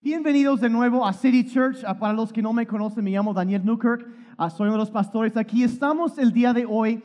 [0.00, 1.78] Bienvenidos de nuevo a City Church.
[1.84, 4.06] Ah, Para los que no me conocen, me llamo Daniel Newkirk.
[4.36, 5.36] Ah, soy uno de los pastores.
[5.36, 7.02] Aquí estamos el día de hoy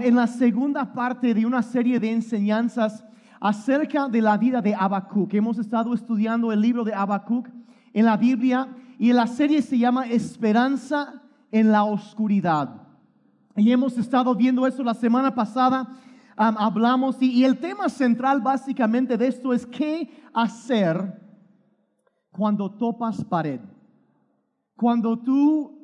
[0.00, 3.04] en la segunda parte de una serie de enseñanzas
[3.38, 5.34] acerca de la vida de Habacuc.
[5.34, 7.50] Hemos estado estudiando el libro de Habacuc
[7.92, 8.66] en la Biblia
[8.98, 11.20] y la serie se llama Esperanza
[11.50, 12.80] en la Oscuridad.
[13.56, 15.86] Y hemos estado viendo eso la semana pasada.
[16.36, 21.21] am, hablamos y, y el tema central básicamente de esto es qué hacer
[22.32, 23.60] cuando topas pared.
[24.74, 25.78] Cuando tú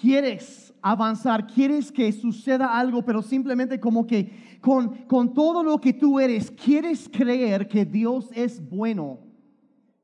[0.00, 5.92] quieres avanzar, quieres que suceda algo, pero simplemente como que con, con todo lo que
[5.92, 9.20] tú eres, quieres creer que Dios es bueno,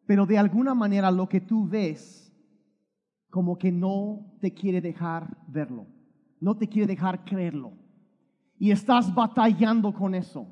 [0.07, 2.33] pero de alguna manera lo que tú ves
[3.31, 5.87] como que no te quiere dejar verlo,
[6.41, 7.73] no te quiere dejar creerlo.
[8.59, 10.49] Y estás batallando con eso.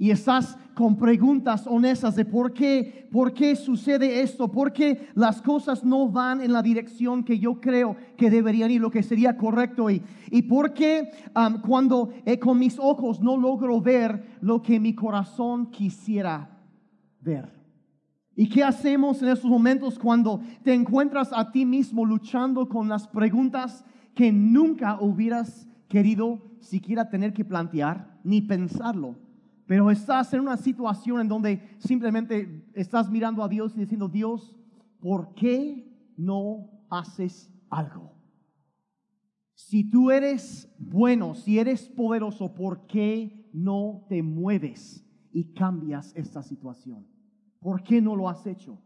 [0.00, 5.42] Y estás con preguntas honestas de por qué, por qué sucede esto, por qué las
[5.42, 9.36] cosas no van en la dirección que yo creo que deberían ir, lo que sería
[9.36, 9.90] correcto.
[9.90, 11.10] Y, y por qué
[11.66, 16.48] cuando eh, con mis ojos no logro ver lo que mi corazón quisiera
[17.20, 17.58] ver.
[18.36, 23.08] ¿Y qué hacemos en esos momentos cuando te encuentras a ti mismo luchando con las
[23.08, 29.27] preguntas que nunca hubieras querido siquiera tener que plantear ni pensarlo?
[29.68, 34.56] Pero estás en una situación en donde simplemente estás mirando a Dios y diciendo, Dios,
[34.98, 38.14] ¿por qué no haces algo?
[39.54, 46.42] Si tú eres bueno, si eres poderoso, ¿por qué no te mueves y cambias esta
[46.42, 47.06] situación?
[47.60, 48.78] ¿Por qué no lo has hecho?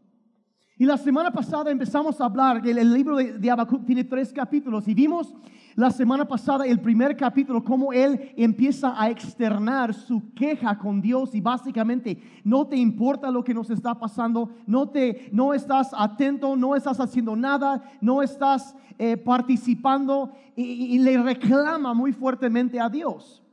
[0.77, 4.33] Y la semana pasada empezamos a hablar, el, el libro de, de Habacuc tiene tres
[4.33, 5.35] capítulos y vimos
[5.75, 11.33] la semana pasada el primer capítulo, cómo él empieza a externar su queja con Dios
[11.33, 16.55] y básicamente no te importa lo que nos está pasando, no, te, no estás atento,
[16.55, 23.43] no estás haciendo nada, no estás eh, participando y le reclama muy fuertemente a Dios.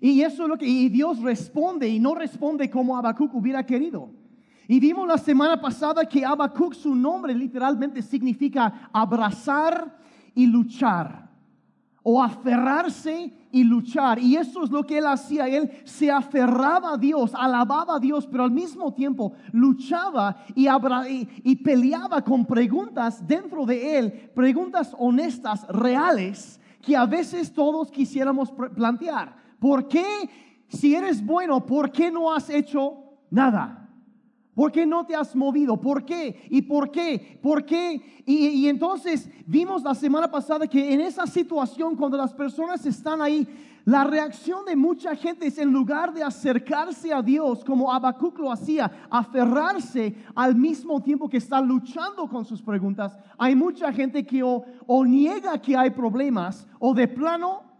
[0.00, 4.10] Y eso es lo que y Dios responde y no responde como Habacuc hubiera querido.
[4.68, 9.98] Y vimos la semana pasada que Habacuc, su nombre literalmente significa abrazar
[10.34, 11.24] y luchar.
[12.06, 14.18] O aferrarse y luchar.
[14.18, 15.48] Y eso es lo que él hacía.
[15.48, 20.66] Él se aferraba a Dios, alababa a Dios, pero al mismo tiempo luchaba y,
[21.44, 28.52] y- peleaba con preguntas dentro de él, preguntas honestas, reales, que a veces todos quisiéramos
[28.52, 29.36] plantear.
[29.58, 30.04] ¿Por qué,
[30.68, 32.98] si eres bueno, por qué no has hecho
[33.30, 33.83] nada?
[34.54, 35.80] ¿Por qué no te has movido?
[35.80, 36.46] ¿Por qué?
[36.48, 37.38] ¿Y por qué?
[37.42, 38.22] ¿Por qué?
[38.24, 43.46] Y, entonces vimos la semana pasada que en esa situación, cuando las personas están ahí,
[43.84, 48.50] la reacción de mucha gente es en lugar de acercarse a Dios como Habacuc lo
[48.50, 54.42] hacía, aferrarse al mismo tiempo que está luchando con sus preguntas, hay mucha gente que
[54.42, 57.73] o niega que hay problemas o de plano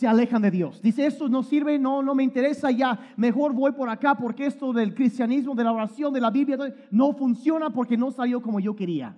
[0.00, 0.80] se alejan de Dios.
[0.80, 4.72] Dice, esto no sirve, no, no me interesa, ya mejor voy por acá porque esto
[4.72, 6.56] del cristianismo, de la oración, de la Biblia,
[6.90, 9.14] no funciona porque no salió como yo quería.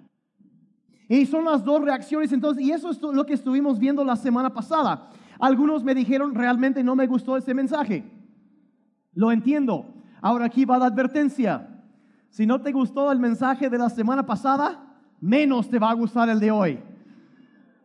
[1.09, 4.53] Y son las dos reacciones entonces, y eso es lo que estuvimos viendo la semana
[4.53, 5.09] pasada.
[5.39, 8.03] Algunos me dijeron, realmente no me gustó ese mensaje.
[9.15, 9.87] Lo entiendo.
[10.21, 11.81] Ahora aquí va la advertencia.
[12.29, 16.29] Si no te gustó el mensaje de la semana pasada, menos te va a gustar
[16.29, 16.81] el de hoy.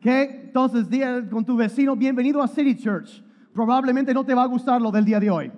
[0.07, 0.13] ¿Ok?
[0.45, 3.22] Entonces, di con tu vecino, bienvenido a City Church.
[3.53, 5.51] Probablemente no te va a gustar lo del día de hoy.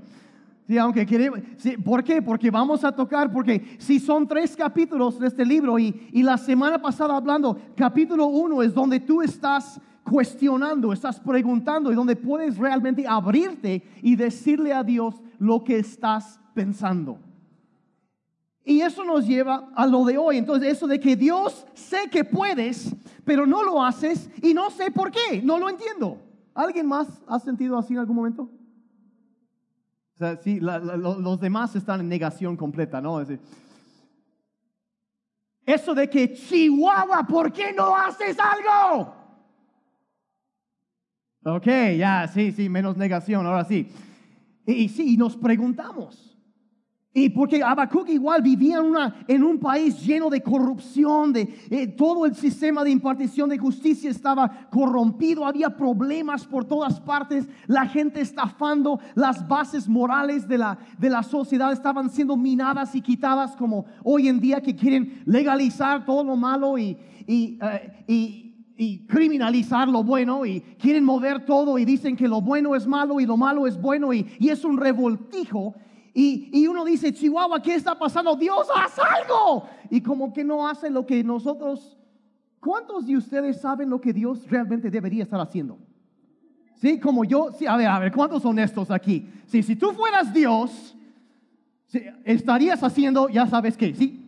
[0.66, 2.20] Sí, aunque queremos, sí, ¿Por qué?
[2.20, 6.36] Porque vamos a tocar, porque si son tres capítulos de este libro y, y la
[6.36, 12.58] semana pasada hablando, capítulo uno es donde tú estás cuestionando, estás preguntando y donde puedes
[12.58, 17.20] realmente abrirte y decirle a Dios lo que estás pensando.
[18.66, 20.38] Y eso nos lleva a lo de hoy.
[20.38, 22.96] Entonces, eso de que Dios sé que puedes,
[23.30, 26.20] pero no lo haces y no sé por qué, no lo entiendo.
[26.56, 28.50] ¿Alguien más ha sentido así en algún momento?
[30.16, 33.24] O sea, sí, los demás están en negación completa, ¿no?
[35.64, 39.14] Eso de que Chihuahua, ¿por qué no haces algo?
[41.46, 41.68] Ok,
[42.00, 43.92] ya, sí, sí, menos negación, ahora sí.
[44.66, 46.29] Y, y sí, nos preguntamos.
[47.12, 48.78] Y porque Habacuc igual vivía
[49.28, 54.12] en, un país lleno de corrupción, de eh, todo el sistema de impartición de justicia
[54.12, 60.78] estaba corrompido, había problemas por todas partes, la gente estafando, las bases morales de la,
[61.00, 66.06] de la sociedad estaban siendo minadas y quitadas como hoy en día que quieren legalizar
[66.06, 66.96] todo lo malo y,
[67.26, 67.58] y,
[68.08, 72.86] eh, y criminalizar lo bueno y quieren mover todo y dicen que lo bueno es
[72.86, 75.74] malo y lo malo es bueno y, y es un revoltijo.
[76.20, 78.36] Y Y, uno dice, Chihuahua, ¿qué está pasando?
[78.36, 79.70] Dios, haz algo.
[79.90, 81.96] Y como que no hace lo que nosotros...
[82.60, 85.78] ¿Cuántos de ustedes saben lo que Dios realmente debería estar haciendo?
[86.76, 89.30] Sí, como yo, sí, a ver, a ver, ¿cuántos son estos aquí?
[89.46, 90.94] Sí, si tú fueras Dios,
[91.88, 94.26] sí, estarías haciendo, ya sabes qué, ¿sí?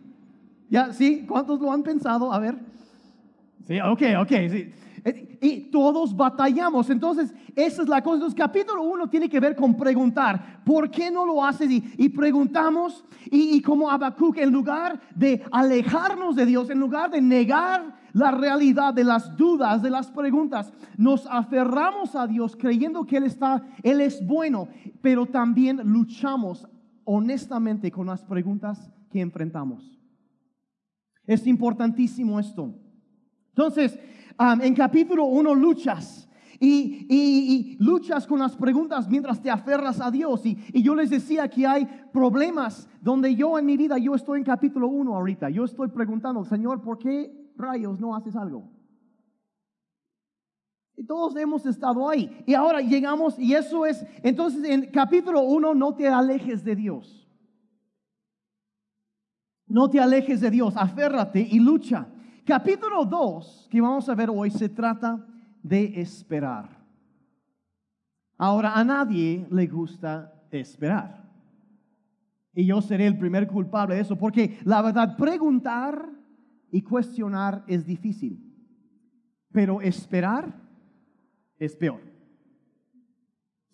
[0.70, 0.94] ¿Ya?
[0.94, 1.26] ¿Sí?
[1.28, 2.32] ¿Cuántos lo han pensado?
[2.32, 2.54] A ver.
[3.66, 4.72] Sí, ok, ok, sí.
[5.40, 6.88] Y todos batallamos.
[6.88, 8.14] Entonces, esa es la cosa.
[8.16, 11.70] Entonces, capítulo 1 tiene que ver con preguntar, ¿por qué no lo haces?
[11.70, 17.10] Y, y preguntamos, y, y como Habacuc, en lugar de alejarnos de Dios, en lugar
[17.10, 23.04] de negar la realidad de las dudas, de las preguntas, nos aferramos a Dios creyendo
[23.04, 24.68] que Él está, Él es bueno,
[25.00, 26.68] pero también luchamos
[27.04, 29.98] honestamente con las preguntas que enfrentamos.
[31.26, 32.74] Es importantísimo esto.
[33.48, 33.98] Entonces,
[34.38, 36.28] en capítulo 1 luchas.
[36.64, 40.46] Y, luchas con las preguntas mientras te aferras a Dios.
[40.46, 44.38] Y, y yo les decía que hay problemas donde yo en mi vida, yo estoy
[44.38, 45.50] en capítulo 1 ahorita.
[45.50, 48.70] Yo estoy preguntando, Señor, ¿por qué rayos no haces algo?
[50.96, 52.44] Y todos hemos estado ahí.
[52.46, 57.28] Y ahora llegamos, y eso es, entonces en capítulo 1 no te alejes de Dios.
[59.66, 62.11] No te alejes de Dios, aférrate y lucha.
[62.44, 65.24] Capítulo 2, que vamos a ver hoy, se trata
[65.62, 66.68] de esperar.
[68.36, 71.22] Ahora, a nadie le gusta esperar.
[72.54, 76.08] Y yo seré el primer culpable de eso, porque la verdad, preguntar
[76.70, 78.52] y cuestionar es difícil.
[79.52, 80.52] Pero esperar
[81.58, 82.00] es peor.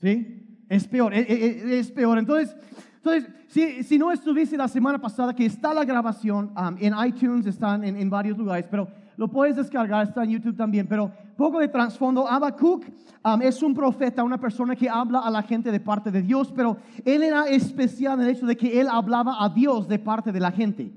[0.01, 0.45] ¿Sí?
[0.69, 2.19] Es peor, es, es- es peor.
[2.19, 2.55] Entonces,
[2.99, 7.47] entonces si, si no estuviste la semana pasada, que está la grabación um, en iTunes,
[7.47, 10.87] están en, en varios lugares, pero lo puedes descargar, está en YouTube también.
[10.87, 12.85] Pero poco de trasfondo, Habacuc
[13.25, 16.53] um, es un profeta, una persona que habla a la gente de parte de Dios,
[16.55, 20.33] pero él era especial en el hecho de que él hablaba a Dios de parte
[20.33, 20.93] de la gente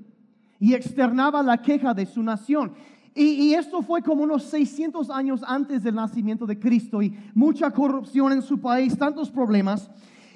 [0.58, 2.72] y externaba la queja de su nación.
[3.14, 7.70] Y, y esto fue como unos 600 años antes del nacimiento de Cristo y mucha
[7.70, 9.90] corrupción en su país, tantos problemas.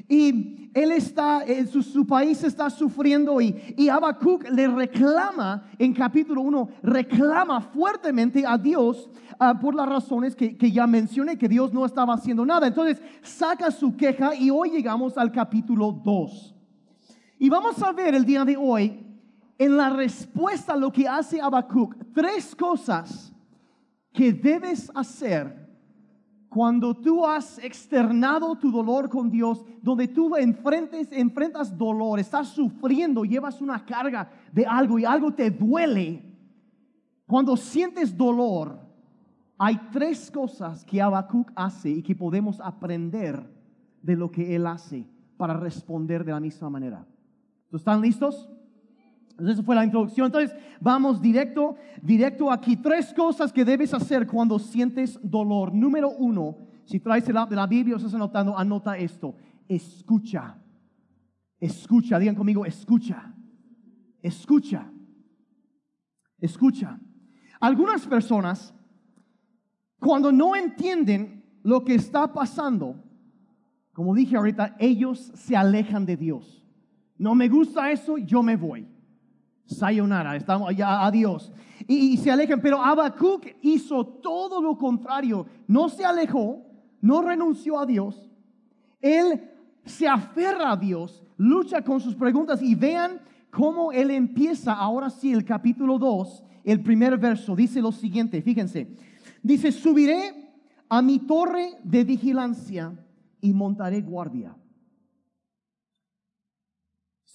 [0.09, 3.89] Y él está, eh, su, su país está sufriendo y, y
[4.51, 10.71] le reclama en capítulo 1, reclama fuertemente a Dios ah, por las razones que, que
[10.71, 12.67] ya mencioné, que Dios no estaba haciendo nada.
[12.67, 16.55] Entonces saca su queja y hoy llegamos al capítulo 2.
[17.39, 19.03] Y vamos a ver el día de hoy,
[19.59, 23.33] en la respuesta a lo que hace Habacuc, tres cosas
[24.13, 25.66] que debes hacer
[26.57, 33.27] cuando tú has externado tu dolor con Dios, donde tú enfrentes, enfrentas dolor, estás sufriendo,
[33.27, 36.35] llevas una carga de algo y algo te duele.
[37.27, 38.81] Cuando sientes dolor,
[39.59, 43.47] hay tres cosas que Habacuc hace y que podemos aprender
[44.01, 45.07] de lo que él hace
[45.37, 47.07] para responder de la misma manera.
[47.71, 48.49] ¿Están listos?
[49.37, 50.27] Entonces, esa fue la introducción.
[50.27, 52.77] Entonces, vamos directo, directo aquí.
[52.77, 55.75] Tres cosas que debes hacer cuando sientes dolor.
[55.75, 56.57] Número uno,
[56.87, 59.37] si traes el app de la Biblia o estás anotando, anota esto.
[59.69, 60.57] Escucha.
[61.61, 63.35] Escucha, digan conmigo, escucha.
[64.23, 64.91] Escucha.
[66.41, 66.99] Escucha.
[67.61, 68.75] Algunas personas,
[69.99, 73.03] cuando no entienden lo que está pasando,
[73.93, 76.65] como dije ahorita, ellos se alejan de Dios.
[77.19, 78.96] No me gusta eso, yo me voy.
[79.67, 81.53] Sayonara, estamos ya, adiós.
[81.87, 85.47] Y, y se alejan, pero Habacuc hizo todo lo contrario.
[85.67, 86.65] No se alejó,
[87.01, 88.31] no renunció a Dios.
[89.01, 89.51] Él
[89.85, 95.33] se aferra a Dios, lucha con sus preguntas y vean cómo él empieza ahora sí
[95.33, 97.55] el capítulo 2, el primer verso.
[97.55, 98.89] Dice lo siguiente, fíjense.
[99.43, 100.51] Dice, subiré
[100.89, 102.93] a mi torre de vigilancia
[103.41, 104.57] y montaré guardia.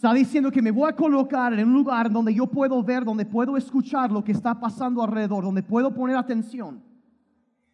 [0.01, 3.23] Está diciendo que me voy a colocar en un lugar donde yo puedo ver, donde
[3.23, 6.81] puedo escuchar lo que está pasando alrededor, donde puedo poner atención.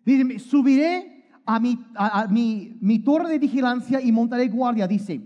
[0.03, 4.85] Dice, subiré a mi, a- mi, mi torre de vigilancia y montaré guardia.
[4.89, 5.21] Dice,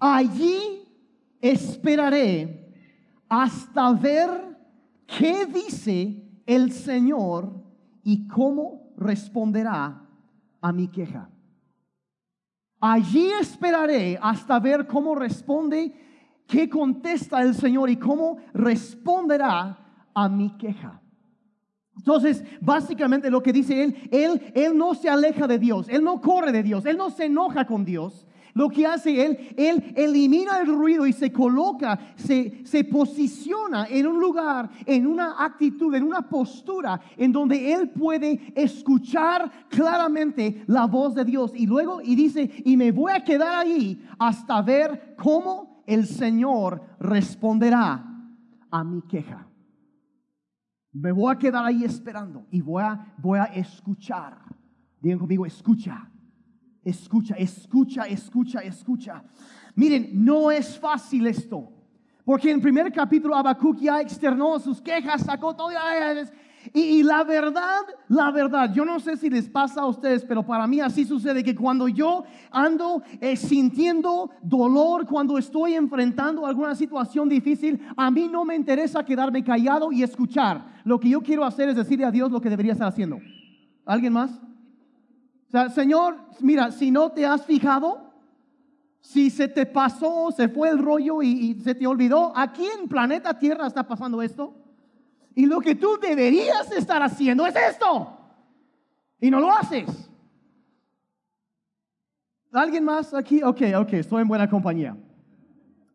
[0.00, 0.56] allí
[1.42, 2.72] esperaré
[3.28, 4.56] hasta ver
[5.06, 7.52] qué dice el Señor
[8.02, 10.06] y cómo responderá
[10.62, 11.28] a mi queja.
[12.80, 15.92] Allí esperaré hasta ver cómo responde,
[16.46, 19.78] qué contesta el Señor y cómo responderá
[20.14, 21.00] a mi queja.
[21.96, 26.20] Entonces, básicamente lo que dice él, él, él no se aleja de Dios, él no
[26.20, 28.26] corre de Dios, él no se enoja con Dios.
[28.56, 34.06] Lo que hace él, él elimina el ruido y se coloca, se, se posiciona en
[34.06, 40.86] un lugar, en una actitud, en una postura en donde él puede escuchar claramente la
[40.86, 41.52] voz de Dios.
[41.54, 46.82] Y luego, y dice, y me voy a quedar ahí hasta ver cómo el Señor
[46.98, 48.04] responderá
[48.70, 49.46] a mi queja.
[50.92, 54.38] Me voy a quedar ahí esperando y voy a, voy a escuchar.
[55.00, 56.10] Digan conmigo, escucha,
[56.82, 59.24] escucha, escucha, escucha, escucha.
[59.74, 61.72] Miren, no es fácil esto.
[62.24, 65.70] Porque en el primer capítulo Habacuc ya externó sus quejas, sacó todo.
[66.72, 70.44] Y, y, la verdad, la verdad, yo no sé si les pasa a ustedes, pero
[70.44, 76.74] para mí así sucede que cuando yo ando eh, sintiendo dolor, cuando estoy enfrentando alguna
[76.74, 80.82] situación difícil, a mí no me interesa quedarme callado y escuchar.
[80.84, 83.18] Lo que yo quiero hacer es decirle a Dios lo que debería estar haciendo.
[83.84, 84.30] ¿Alguien más?
[85.48, 88.12] O sea, Señor, mira, si no te has fijado,
[89.00, 93.38] si se te pasó, se fue el rollo y, se te olvidó, aquí en planeta
[93.38, 94.65] Tierra está pasando esto.
[95.36, 98.18] Y lo que tú deberías estar haciendo es esto.
[99.20, 100.10] Y no lo haces.
[102.50, 103.40] ¿Alguien más aquí?
[103.44, 104.96] Ok, ok, estoy en buena compañía.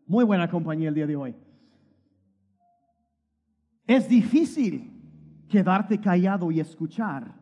[0.08, 1.36] Muy buena compañía el día de hoy.
[3.86, 4.90] Es difícil
[5.50, 7.36] quedarte callado y escuchar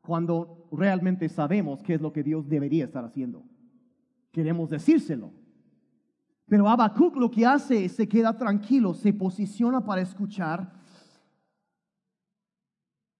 [0.00, 3.44] cuando realmente sabemos qué es lo que Dios debería estar haciendo
[4.34, 5.32] queremos decírselo.
[6.46, 10.70] Pero Habacuc lo que hace es se queda tranquilo, se posiciona para escuchar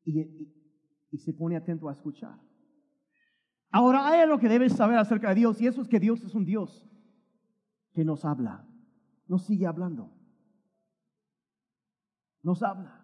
[0.04, 2.38] y, se pone atento a escuchar.
[3.70, 6.34] Ahora hay algo que debes saber acerca de Dios y eso es que Dios es
[6.34, 6.88] un Dios
[7.92, 8.66] que nos habla,
[9.26, 10.12] nos sigue hablando,
[12.42, 13.00] nos habla.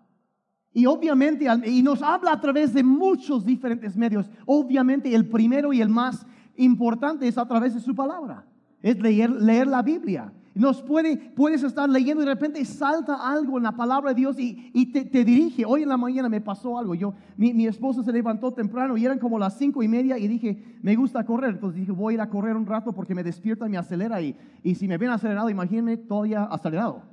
[0.73, 4.31] Y obviamente, y nos habla a través de muchos diferentes medios.
[4.47, 6.25] Obviamente el primero y el más
[6.57, 8.47] importante es a través de su palabra.
[8.81, 10.33] Es leer, leer la Biblia.
[10.61, 14.37] Nos puede, puedes estar leyendo y de repente salta algo en la palabra de Dios
[14.39, 15.65] y, te, dirige.
[15.65, 16.95] Hoy en la mañana me pasó algo.
[16.95, 20.29] Yo, mi, mi esposo se levantó temprano y eran como las cinco y media y
[20.29, 21.55] dije, me gusta correr.
[21.55, 24.21] Entonces dije, voy a ir a correr un rato porque me despierta y me acelera.
[24.21, 27.05] Y, y si me ven acelerado, imagínense todavía acelerado.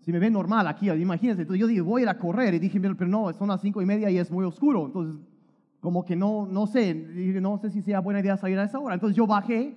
[0.00, 1.42] Si me ven normal aquí, imagínense.
[1.42, 2.52] Entonces yo dije, voy a ir a correr.
[2.54, 4.86] Y dije, pero no, son las cinco y media y es muy oscuro.
[4.86, 5.14] Entonces
[5.78, 6.94] como que no, no sé,
[7.40, 8.94] no sé si sea buena idea salir a esa hora.
[8.94, 9.76] Entonces yo bajé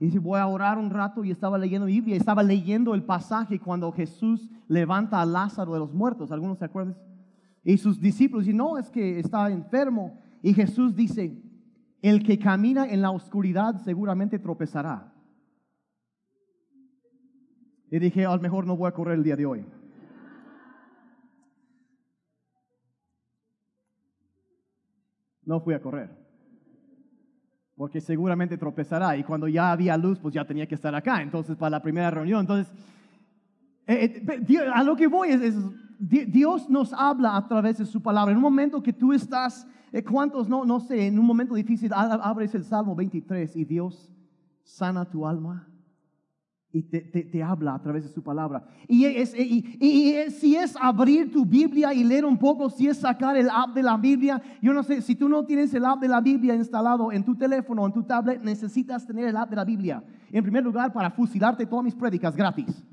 [0.00, 3.58] y dije, voy a orar un rato y estaba leyendo Biblia, estaba leyendo el pasaje
[3.58, 6.96] cuando Jesús levanta a Lázaro de los muertos, ¿algunos se acuerdan?
[7.64, 10.18] Y sus discípulos dicen, no, es que está enfermo.
[10.40, 11.42] Y Jesús dice,
[12.00, 15.12] el que camina en la oscuridad seguramente tropezará.
[17.90, 19.66] Y dije, a lo mejor no voy a correr el día de hoy.
[25.48, 26.27] no fui a correr.
[27.78, 31.22] Porque seguramente tropezará y cuando ya había luz, pues ya tenía que estar acá.
[31.22, 32.70] Entonces, para la primera reunión, entonces,
[33.86, 35.54] eh, eh, a lo que voy es,
[35.98, 38.32] Dios nos habla a través de su palabra.
[38.32, 41.92] En un momento que tú estás, eh, ¿cuántos no, no sé, en un momento difícil
[41.94, 44.10] abres el Salmo 23 y Dios
[44.64, 45.68] sana tu alma?
[46.78, 48.62] Y te, habla a través de su palabra.
[48.86, 53.36] Y, es, y, si es abrir tu Biblia y leer un poco, si es sacar
[53.36, 56.06] el app de la Biblia, yo no sé, si tú no tienes el app de
[56.06, 59.64] la Biblia instalado en tu teléfono en tu tablet, necesitas tener el app de la
[59.64, 60.04] Biblia.
[60.30, 62.84] En primer lugar, para fusilarte todas mis prédicas gratis.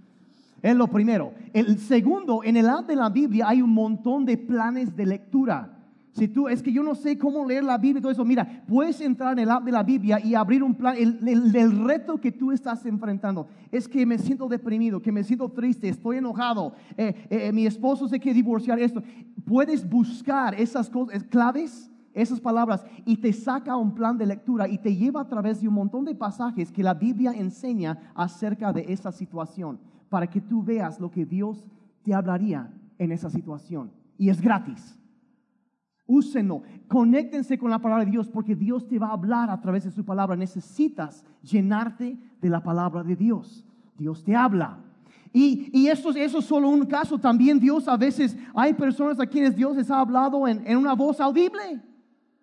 [0.64, 1.32] Es lo primero.
[1.54, 5.75] El segundo, en el app de la Biblia hay un montón de planes de lectura.
[6.16, 8.64] Si tú, es que yo no sé cómo leer la Biblia y todo eso, mira,
[8.70, 10.96] puedes entrar en el app de la Biblia y abrir un plan.
[10.98, 15.90] El, reto que tú estás enfrentando es que me siento deprimido, que me siento triste,
[15.90, 19.04] estoy enojado, eh, eh, mi esposo se quiere divorciar, esto.
[19.44, 24.78] Puedes buscar esas cosas, claves, esas palabras, y te saca un plan de lectura y
[24.78, 28.86] te lleva a través de un montón de pasajes que la Biblia enseña acerca de
[28.88, 31.66] esa situación, para que tú veas lo que Dios
[32.04, 33.92] te hablaría en esa situación.
[34.18, 34.98] Y es gratis.
[36.08, 39.86] Úsenlo, conéctense con la palabra de Dios porque Dios te va a hablar a través
[39.86, 40.36] de su palabra.
[40.36, 43.66] Necesitas llenarte de la palabra de Dios.
[43.98, 44.78] Dios te habla.
[45.34, 47.18] Y, y eso, eso, es solo un caso.
[47.18, 50.94] También Dios a veces, hay personas a quienes Dios les ha hablado en, en una
[50.94, 51.82] voz audible.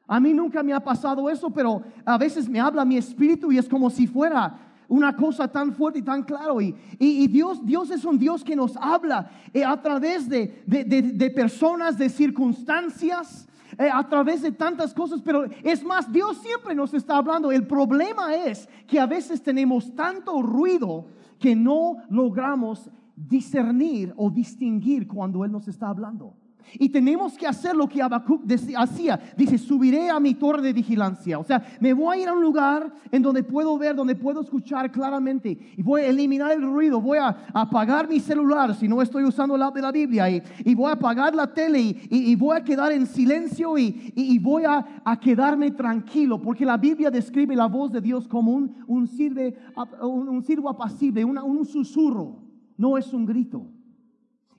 [0.07, 3.59] A mí nunca me ha pasado eso, pero a veces me habla mi espíritu y
[3.59, 4.59] es como si fuera
[4.92, 6.61] una cosa tan fuerte y tan claro.
[6.61, 10.85] Y, y, Dios, Dios es un Dios que nos habla eh, a través de, de,
[10.85, 13.49] de, personas, de circunstancias,
[13.79, 17.50] a través de tantas cosas, pero es más, Dios siempre nos está hablando.
[17.50, 21.07] El problema es que a veces tenemos tanto ruido
[21.38, 26.35] que no logramos discernir o distinguir cuando Él nos está hablando.
[26.75, 28.42] Y tenemos que hacer lo que Habacuc
[28.76, 29.19] hacía.
[29.37, 31.38] Dice, subiré a mi torre de vigilancia.
[31.38, 34.40] O sea, me voy a ir a un lugar en donde puedo ver, donde puedo
[34.40, 35.59] escuchar claramente.
[35.76, 37.00] Y voy a eliminar el ruido.
[37.00, 40.31] Voy a apagar mi celular si no estoy usando la de la Biblia.
[40.31, 43.76] Y, y voy a apagar la tele y, y- y voy a quedar en silencio
[43.78, 46.40] y, voy a, a quedarme tranquilo.
[46.40, 49.57] Porque la Biblia describe la voz de Dios como un, un, sirve,
[50.02, 52.42] un, un silbo apacible, una- un susurro.
[52.76, 53.66] No es un grito.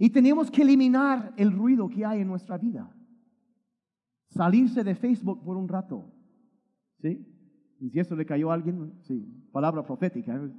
[0.03, 2.91] Y tenemos que eliminar el ruido que hay en nuestra vida.
[4.27, 6.11] Salirse de Facebook por un rato.
[6.99, 7.25] ¿Sí?
[7.79, 10.35] Y si eso le cayó a alguien, sí, palabra profética.
[10.35, 10.51] ¿eh?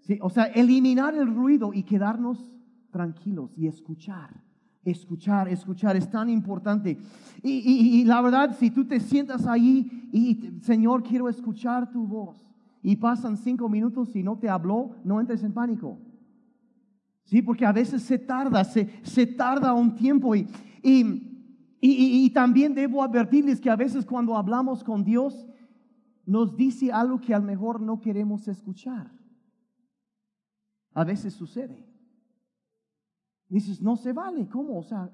[0.00, 2.38] Sí, o sea, eliminar el ruido y quedarnos
[2.90, 4.30] tranquilos y escuchar.
[4.82, 6.96] Escuchar, escuchar es tan importante.
[7.42, 12.06] Y, y- y la verdad, si tú te sientas ahí y, Señor, quiero escuchar tu
[12.06, 12.38] voz,
[12.82, 15.98] y pasan cinco minutos y no te habló, no entres en pánico.
[17.30, 20.48] Sí, porque a veces se tarda, se, se tarda un tiempo y,
[20.82, 21.30] y,
[21.80, 25.46] y- también debo advertirles que a veces cuando hablamos con Dios
[26.26, 29.12] nos dice algo que a lo mejor no queremos escuchar.
[30.92, 31.86] A veces sucede.
[33.48, 34.80] Dices, no se vale, ¿cómo?
[34.80, 35.08] O sea,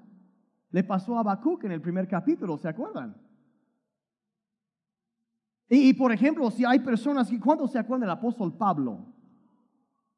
[0.71, 3.15] le pasó a Habacuc en el primer capítulo, ¿se acuerdan?
[5.69, 9.05] Y, por ejemplo, si hay personas, que- ¿cuántos se acuerdan del apóstol Pablo?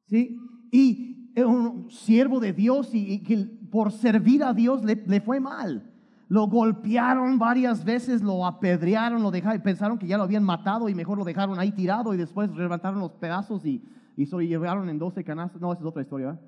[0.05, 0.37] ¿Sí?
[0.71, 3.38] Y un siervo de Dios y, que
[3.71, 5.83] por servir a Dios le, le fue mal.
[6.27, 10.93] Lo golpearon varias veces, lo apedrearon, lo dejaron, pensaron que ya lo habían matado y
[10.93, 13.81] mejor lo dejaron ahí tirado y después levantaron los pedazos y,
[14.15, 15.59] y se lo llevaron en 12 canastas.
[15.62, 16.27] No, esa es otra historia.
[16.27, 16.41] ¿verdad?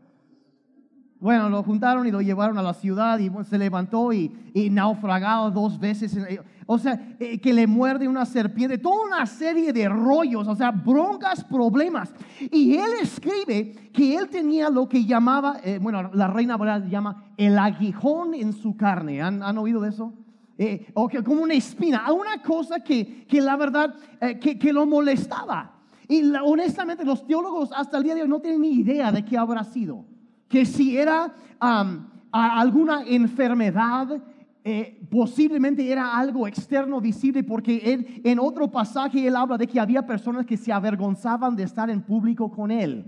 [1.22, 5.52] Bueno, lo juntaron y lo llevaron a la ciudad y se levantó y, y naufragado
[5.52, 6.18] dos veces.
[6.74, 10.72] O sea, eh, que le muerde una serpiente, toda una serie de rollos, o sea,
[10.72, 12.14] broncas, problemas.
[12.50, 17.26] Y él escribe que él tenía lo que llamaba, eh, bueno, la reina Valera llama
[17.36, 19.22] el aguijón en su carne.
[19.22, 20.14] ¿Han, han oído de eso?
[20.58, 23.94] Eh, o que como una espina, una cosa que, que la verdad,
[24.40, 25.74] que, que lo molestaba.
[26.08, 29.38] Y honestamente los teólogos hasta el día de hoy no tienen ni idea de qué
[29.38, 30.06] habrá sido
[30.48, 31.34] que si era
[32.32, 34.22] alguna enfermedad,
[34.64, 39.80] eh, posiblemente era algo externo visible, porque él, en otro pasaje él habla de que
[39.80, 43.06] había personas que se avergonzaban de estar en público con él.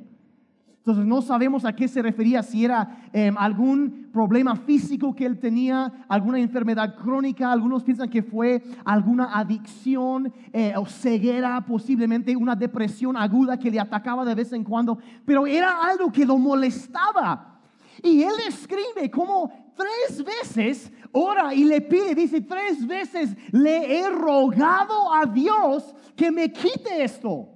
[0.84, 5.40] Entonces no sabemos a qué se refería, si era em, algún problema físico que él
[5.40, 12.54] tenía, alguna enfermedad crónica, algunos piensan que fue alguna adicción eh, o ceguera, posiblemente una
[12.54, 17.62] depresión aguda que le atacaba de vez en cuando, pero era algo que lo molestaba.
[18.04, 24.10] Y él escribe como tres veces, ora y le pide, dice, tres veces le he
[24.10, 27.50] rogado a Dios que me quite esto.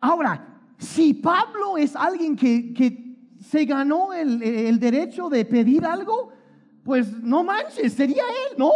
[0.00, 6.30] Ahora, si Pablo es alguien que, que se ganó el, el derecho de pedir algo,
[6.84, 8.70] pues no manches, sería él, ¿no?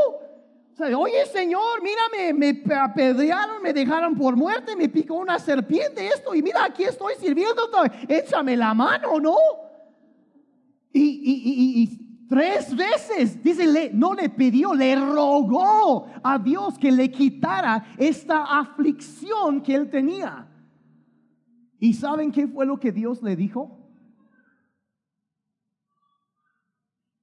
[0.80, 6.42] Oye Señor, mírame, me apedrearon, me dejaron por muerte, me picó una serpiente, esto, y
[6.42, 7.62] mira, aquí estoy sirviendo,
[8.06, 9.36] échame la mano, ¿no?
[10.92, 17.94] Y, y- tres veces, dice, no le pidió, le rogó a Dios que le quitara
[17.96, 20.46] esta aflicción que él tenía.
[21.80, 23.78] ¿Y saben qué fue lo que Dios le dijo?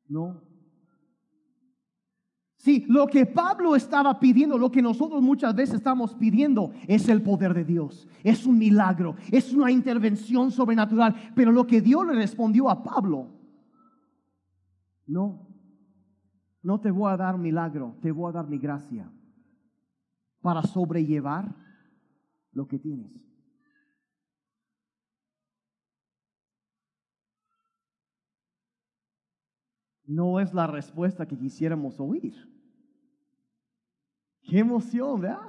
[0.07, 0.44] No.
[2.65, 7.21] Sí, lo que Pablo estaba pidiendo, lo que nosotros muchas veces estamos pidiendo, es el
[7.21, 8.07] poder de Dios.
[8.23, 11.13] Es un milagro, es una intervención sobrenatural.
[11.35, 13.29] Pero lo que Dios le respondió a Pablo,
[15.05, 15.47] no,
[16.63, 19.13] no te voy a dar milagro, te voy a dar mi gracia
[20.41, 21.55] para sobrellevar
[22.51, 23.11] lo que tienes.
[30.07, 32.54] no es la respuesta que quisiéramos oír.
[34.45, 35.39] Qué emoción, ¿verdad?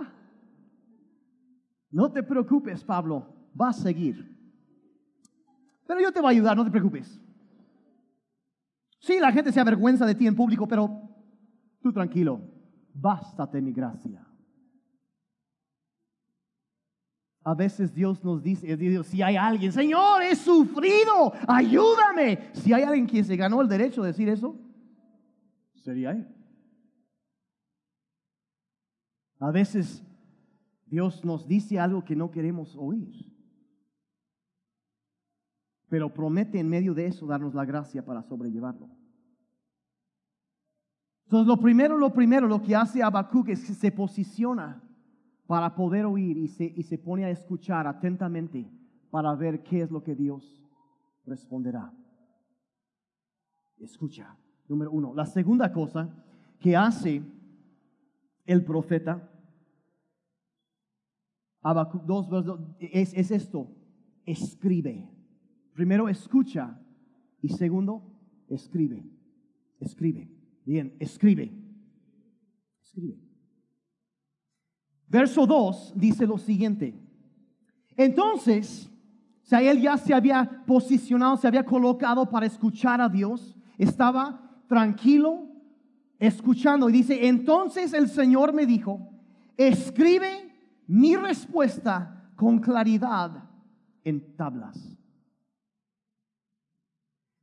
[1.91, 3.27] No te preocupes, Pablo,
[3.59, 4.35] va a seguir.
[5.87, 7.21] Pero yo te voy a ayudar, no te preocupes.
[8.99, 10.91] Sí, la gente se avergüenza de ti en público, pero
[11.81, 12.41] tú tranquilo,
[12.93, 14.27] bástate mi gracia.
[17.45, 22.51] A veces Dios nos dice, Dios, si hay alguien, Señor, he sufrido, ayúdame.
[22.53, 24.59] Si hay alguien que se ganó el derecho de decir eso,
[25.77, 26.36] sería Él.
[29.47, 30.03] A veces
[30.87, 33.33] Dios nos dice algo que no queremos oír,
[35.89, 38.91] pero promete en medio de eso darnos la gracia para sobrellevarlo.
[41.27, 44.83] Entonces, lo primero, lo primero, lo que hace Habacuc es que se posiciona
[45.47, 48.69] para poder oír y se, y se pone a escuchar atentamente
[49.13, 50.61] para ver qué es lo que Dios
[51.25, 51.95] responderá.
[53.77, 55.15] Escucha, número uno.
[55.15, 56.13] La segunda cosa
[56.59, 57.23] que hace
[58.45, 59.31] el profeta,
[61.67, 62.29] Habacuc 2,
[62.79, 63.69] es, es esto,
[64.25, 65.11] escribe.
[65.73, 66.79] Primero escucha
[67.43, 68.05] y segundo,
[68.49, 69.05] escribe.
[69.81, 70.31] Escribe.
[70.65, 71.53] Bien, escribe.
[72.85, 73.19] Escribe.
[75.09, 76.95] Verso 2 dice lo siguiente.
[77.97, 78.89] Entonces,
[79.43, 84.63] o sea, él ya se había posicionado, se había colocado para escuchar a Dios, estaba
[84.69, 85.49] tranquilo
[86.21, 89.11] escuchando y dice, entonces el Señor me dijo,
[89.57, 90.46] escribe
[90.87, 93.43] mi respuesta con claridad
[94.05, 94.97] en tablas.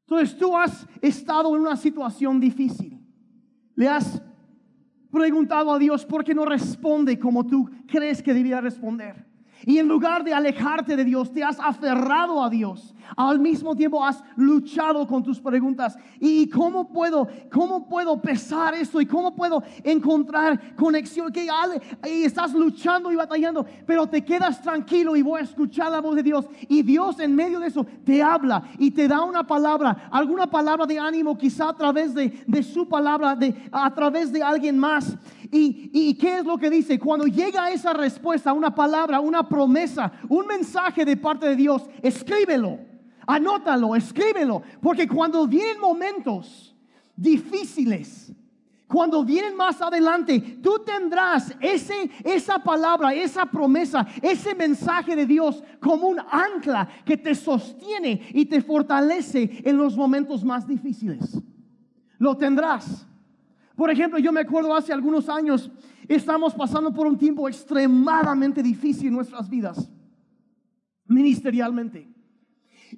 [0.08, 3.00] Entonces tú has estado en una situación difícil.
[3.76, 4.22] Le has
[5.12, 9.33] preguntado a Dios por qué no responde como tú crees que debía responder.
[9.66, 12.94] Y en lugar de alejarte de Dios, te has aferrado a Dios.
[13.16, 15.98] Al mismo tiempo has luchado con tus preguntas.
[16.20, 19.00] ¿Y cómo puedo, cómo puedo pesar esto?
[19.00, 21.32] ¿Y cómo puedo encontrar conexión?
[21.32, 21.48] Que
[22.04, 26.24] estás luchando y batallando, pero te quedas tranquilo y voy a escuchar la voz de
[26.24, 26.46] Dios.
[26.68, 30.86] Y Dios en medio de eso te habla y te da una palabra, alguna palabra
[30.86, 35.18] de ánimo, quizá a través de, de su palabra, de, a través de alguien más.
[35.56, 36.98] ¿Y, qué es lo que dice?
[36.98, 42.80] Cuando llega esa respuesta, una palabra, una promesa, un mensaje de parte de Dios, escríbelo,
[43.28, 46.76] anótalo, escríbelo, porque cuando vienen momentos
[47.16, 48.34] difíciles,
[48.88, 55.64] cuando vienen más adelante, tú tendrás ese, esa palabra, esa promesa, ese mensaje de Dios
[55.80, 61.40] como un ancla que te sostiene y te fortalece en los momentos más difíciles.
[62.18, 63.06] Lo tendrás.
[63.76, 65.72] Por ejemplo, yo me acuerdo hace algunos años,
[66.08, 69.90] estamos pasando por un tiempo extremadamente difícil en nuestras vidas,
[71.08, 72.08] ministerialmente.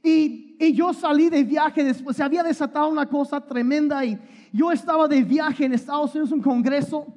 [0.04, 4.18] Y, yo salí de viaje después, se había desatado una cosa tremenda y
[4.52, 7.08] yo estaba de viaje en Estados Unidos, un congreso,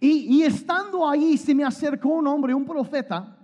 [0.00, 3.36] y, y estando ahí se me acercó un hombre, un profeta,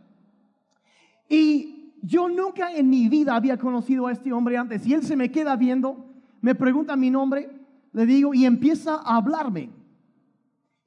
[1.29, 5.17] y yo nunca en mi vida había conocido a este hombre antes, y él se
[5.17, 6.07] me queda viendo,
[6.41, 7.64] me pregunta mi nombre,
[7.95, 9.71] le digo, y empieza a hablarme.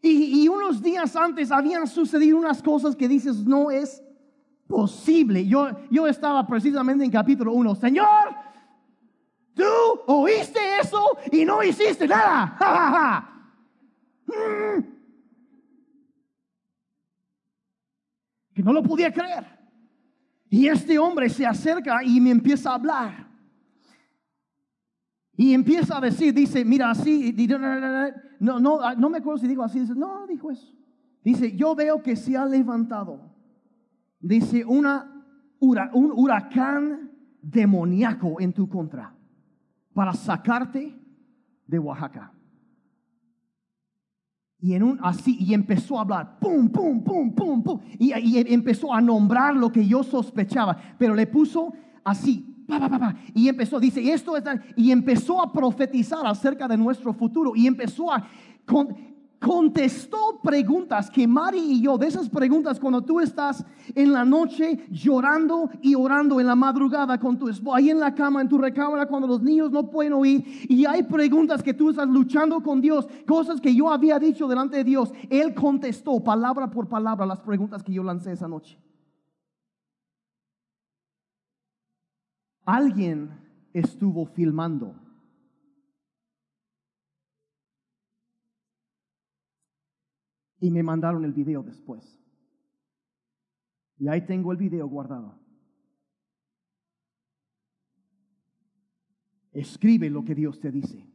[0.02, 4.04] Y, unos días antes habían sucedido unas cosas que dices, no es
[4.68, 5.46] posible.
[5.48, 8.36] Yo, yo estaba precisamente en capítulo 1, Señor,
[9.56, 9.64] tú
[10.06, 13.34] oíste eso y no hiciste nada.
[18.54, 19.46] Que no lo podía creer.
[20.50, 23.28] Y este hombre se acerca y me empieza a hablar.
[25.40, 27.34] Y empieza a decir, dice, mira así,
[28.40, 30.74] no, no, ah, no me acuerdo si digo así, dice, no, dijo eso.
[31.24, 33.22] Dice, yo veo que se ha levantado,
[34.20, 34.88] dice, un
[35.60, 39.14] huracán demoníaco en tu contra
[39.94, 40.96] para sacarte
[41.68, 42.34] de Oaxaca.
[44.60, 48.54] Y en un así, y empezó a hablar, pum, pum, pum, pum, pum, y, y
[48.54, 51.74] empezó a nombrar lo que yo sospechaba, pero le puso
[52.04, 52.57] así,
[53.34, 54.44] y empezó, dice, y esto es,
[54.76, 58.28] y empezó a profetizar acerca de nuestro futuro y empezó a,
[59.40, 64.86] contestó preguntas que Mari y yo, de esas preguntas cuando tú estás en la noche
[64.90, 68.58] llorando y orando en la madrugada con tu esposo, ahí en la cama, en tu
[68.58, 72.82] recámara, cuando los niños no pueden oír, y hay preguntas que tú estás luchando con
[72.82, 77.40] Dios, cosas que yo había dicho delante de Dios, Él contestó palabra por palabra las
[77.40, 78.78] preguntas que yo lancé esa noche.
[82.68, 83.30] Alguien
[83.72, 84.94] estuvo filmando.
[90.60, 92.20] Y me mandaron el video después.
[93.98, 95.40] Y ahí tengo el video guardado.
[99.54, 101.07] Escribe lo que Dios te dice.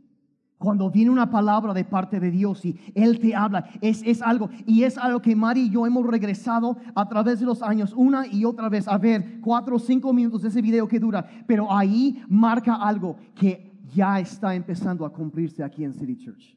[0.62, 4.48] Cuando viene una palabra de parte de Dios y Él te habla, es, es algo,
[4.64, 8.28] y es algo que Mari y yo hemos regresado a través de los años una
[8.28, 11.72] y otra vez a ver cuatro o cinco minutos de ese video que dura, pero
[11.72, 16.56] ahí marca algo que ya está empezando a cumplirse aquí en City Church.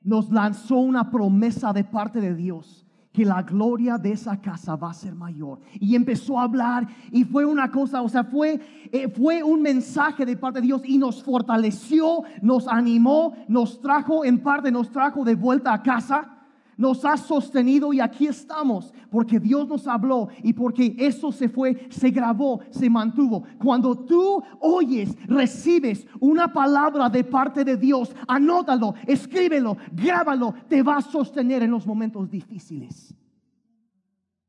[0.00, 2.83] Nos lanzó una promesa de parte de Dios
[3.14, 5.60] que la gloria de esa casa va a ser mayor.
[5.78, 10.26] Y empezó a hablar y fue una cosa, o sea, fue, eh, fue un mensaje
[10.26, 15.22] de parte de Dios y nos fortaleció, nos animó, nos trajo, en parte nos trajo
[15.24, 16.33] de vuelta a casa
[16.76, 21.86] nos ha sostenido y aquí estamos porque Dios nos habló y porque eso se fue,
[21.90, 23.44] se grabó, se mantuvo.
[23.58, 30.96] Cuando tú oyes, recibes una palabra de parte de Dios, anótalo, escríbelo, grábalo, te va
[30.96, 33.14] a sostener en los momentos difíciles.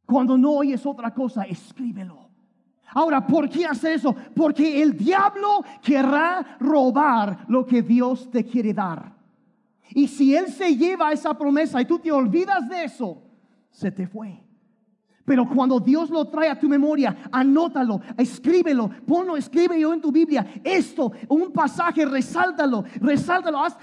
[0.06, 2.30] Cuando no oyes otra cosa, escríbelo.
[2.94, 4.16] Ahora, ¿por qué hacer eso?
[4.36, 9.15] Porque el diablo querrá robar lo que Dios te quiere dar.
[9.90, 13.24] Y si Él se lleva esa promesa y tú te olvidas de eso,
[13.70, 14.46] se te fue.
[15.26, 20.46] Pero cuando Dios lo trae a tu memoria, anótalo, escríbelo, ponlo, escríbelo en tu Biblia.
[20.64, 23.76] Esto, un pasaje, resáltalo, resáltalo, haz,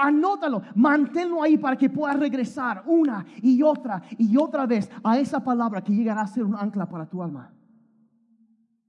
[0.00, 5.44] anótalo, manténlo ahí para que puedas regresar una y otra y otra vez a esa
[5.44, 7.52] palabra que llegará a ser un ancla para tu alma.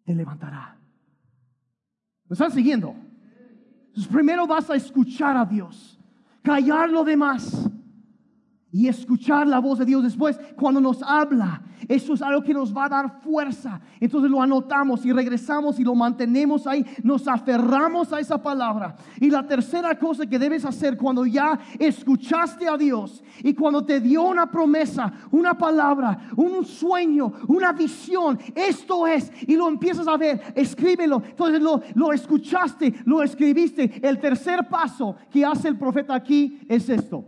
[0.06, 0.78] Te levantará.
[2.30, 2.96] ¿Me están siguiendo?
[3.88, 5.97] Entonces, primero vas a escuchar a Dios,
[6.48, 7.70] callar lo demás
[8.72, 11.62] y escuchar la voz de Dios después cuando nos habla.
[11.88, 13.80] Eso es algo que nos va a dar fuerza.
[14.00, 16.86] Entonces lo anotamos y regresamos y lo mantenemos ahí.
[17.02, 18.96] Nos aferramos a esa palabra.
[19.22, 24.02] Y la tercera cosa que debes hacer cuando ya escuchaste a Dios y cuando te
[24.02, 30.18] dio una promesa, una palabra, un sueño, una visión, esto es, y lo empiezas a
[30.18, 31.24] ver, escríbelo.
[31.26, 34.06] Entonces lo, lo escuchaste, lo escribiste.
[34.06, 37.24] El tercer paso que hace el profeta aquí es esto.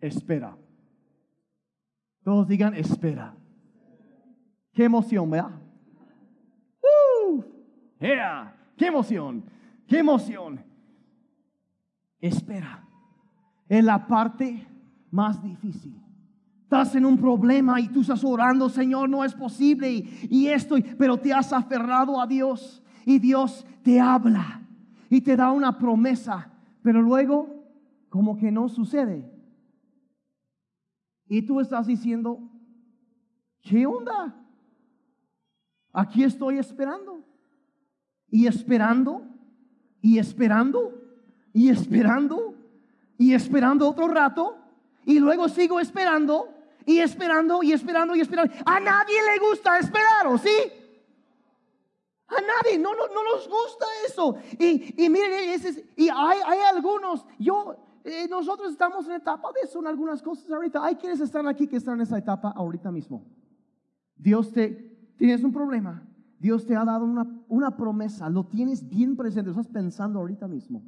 [0.00, 0.54] Espera.
[2.24, 3.34] Todos digan, espera.
[4.72, 5.60] Qué emoción, ¿verdad?
[6.82, 7.42] ¡Uh!
[8.00, 8.56] Yeah.
[8.76, 9.44] ¡Qué emoción!
[9.86, 10.64] ¡Qué emoción!
[12.18, 12.82] Espera.
[13.68, 14.66] Es la parte
[15.10, 16.00] más difícil.
[16.62, 20.76] Estás en un problema y tú estás orando, Señor, no es posible y, y esto,
[20.98, 24.62] pero te has aferrado a Dios y Dios te habla
[25.10, 26.50] y te da una promesa,
[26.82, 27.62] pero luego
[28.08, 29.33] como que no sucede.
[31.28, 32.38] Y tú estás diciendo,
[33.62, 34.34] ¿qué onda?
[35.92, 37.22] Aquí estoy esperando.
[38.28, 39.22] Y esperando,
[40.02, 40.92] y esperando,
[41.52, 42.54] y esperando,
[43.16, 44.58] y esperando otro rato.
[45.04, 46.48] Y luego sigo esperando,
[46.84, 48.52] y esperando, y esperando, y esperando.
[48.66, 50.56] A nadie le gusta esperar, ¿o sí?
[52.26, 54.36] A nadie, no, no, no nos gusta eso.
[54.58, 55.60] Y, y miren,
[55.96, 60.50] y hay, hay algunos, yo eh, nosotros estamos en etapa de eso en algunas cosas
[60.50, 60.84] ahorita.
[60.84, 63.24] Hay quienes están aquí que están en esa etapa ahorita mismo.
[64.14, 66.06] Dios te, tienes un problema.
[66.38, 68.28] Dios te ha dado una, una promesa.
[68.28, 69.46] Lo tienes bien presente.
[69.46, 70.84] Lo estás pensando ahorita mismo.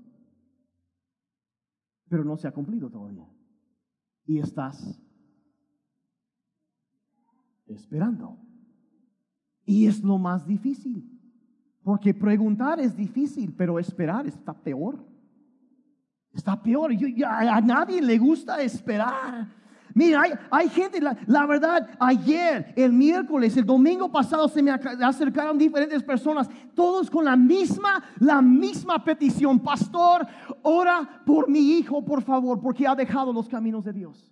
[2.07, 3.27] Pero no se ha cumplido todavía.
[4.27, 5.01] Y estás
[7.65, 8.39] esperando.
[9.65, 11.19] Y es lo más difícil.
[11.83, 15.16] Porque preguntar es difícil, pero esperar está peor.
[16.37, 16.93] Está peor.
[17.27, 19.49] a nadie le gusta esperar.
[19.95, 26.03] Mira, hay, gente, la, verdad, ayer, el miércoles, el domingo pasado se me acercaron diferentes
[26.03, 29.59] personas, todos con la misma, la misma petición.
[29.59, 30.27] Pastor,
[30.61, 34.31] ora por mi hijo, por favor, porque ha dejado los caminos de Dios.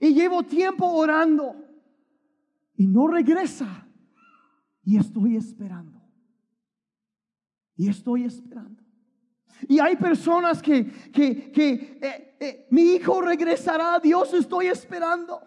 [0.00, 1.54] Y llevo tiempo orando
[2.74, 3.86] y no regresa.
[4.82, 6.02] Y estoy esperando.
[7.76, 8.87] Y estoy esperando.
[9.66, 15.42] Y hay personas que, que, que eh, eh, mi hijo regresará a Dios, estoy esperando.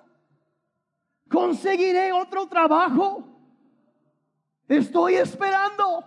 [1.30, 3.26] Conseguiré otro trabajo.
[4.68, 6.04] Estoy esperando.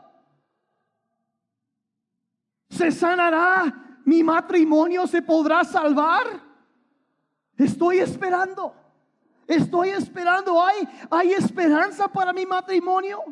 [2.68, 5.06] ¿Se sanará mi matrimonio?
[5.06, 6.42] ¿Se podrá salvar?
[7.56, 8.74] Estoy esperando.
[9.46, 10.62] Estoy esperando.
[10.62, 13.22] ¿Hay, hay esperanza para mi matrimonio?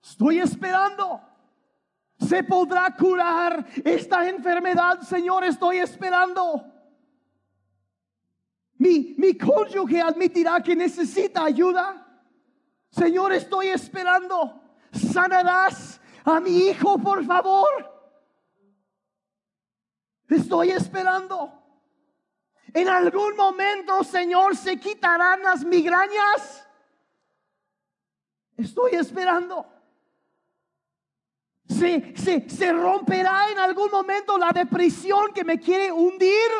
[0.00, 1.33] Estoy esperando
[2.28, 6.64] se podrá curar esta enfermedad, Señor, estoy esperando.
[8.78, 12.00] Mi, mi cónyuge admitirá que necesita ayuda.
[12.90, 14.60] Señor, estoy esperando.
[14.92, 17.92] Sanarás a mi hijo, por favor.
[20.28, 21.52] Estoy esperando.
[22.72, 26.66] En algún momento, Señor, se quitarán las migrañas.
[28.56, 29.73] Estoy esperando.
[31.68, 32.14] Se,
[32.48, 36.50] se, romperá en algún momento la depresión que me quiere hundir.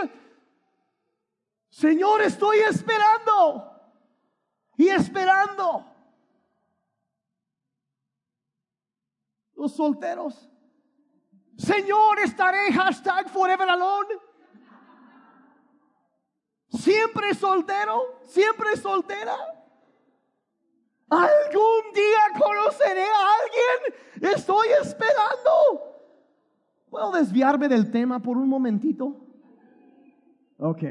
[1.69, 3.71] Señor, estoy esperando
[4.77, 5.87] y esperando.
[9.55, 10.49] Los solteros.
[11.57, 14.17] Señor, estaré hashtag forever alone.
[16.69, 19.37] Siempre soltero, siempre soltera.
[21.15, 24.35] Algún día conoceré a alguien.
[24.35, 25.95] Estoy esperando.
[26.91, 29.17] ¿Puedo desviarme del tema por un momentito?
[30.59, 30.83] Ok,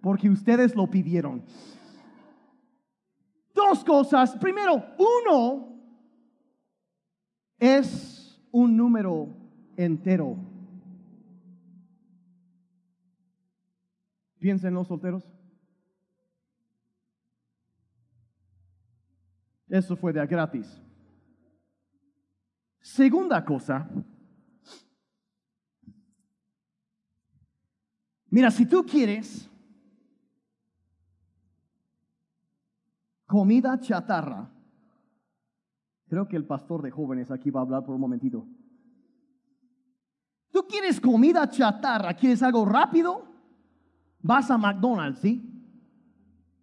[0.00, 1.44] porque ustedes lo pidieron.
[3.54, 4.36] Dos cosas.
[4.36, 5.72] Primero, uno
[7.58, 9.28] es un número
[9.76, 10.36] entero.
[14.38, 15.24] Piensen los solteros.
[19.72, 20.78] Eso fue de gratis.
[22.82, 23.88] Segunda cosa.
[28.28, 29.50] Mira, si tú quieres
[33.24, 34.50] comida chatarra,
[36.06, 38.46] creo que el pastor de jóvenes aquí va a hablar por un momentito.
[40.50, 43.24] Tú quieres comida chatarra, quieres algo rápido,
[44.20, 45.40] vas a McDonald's, ¿sí?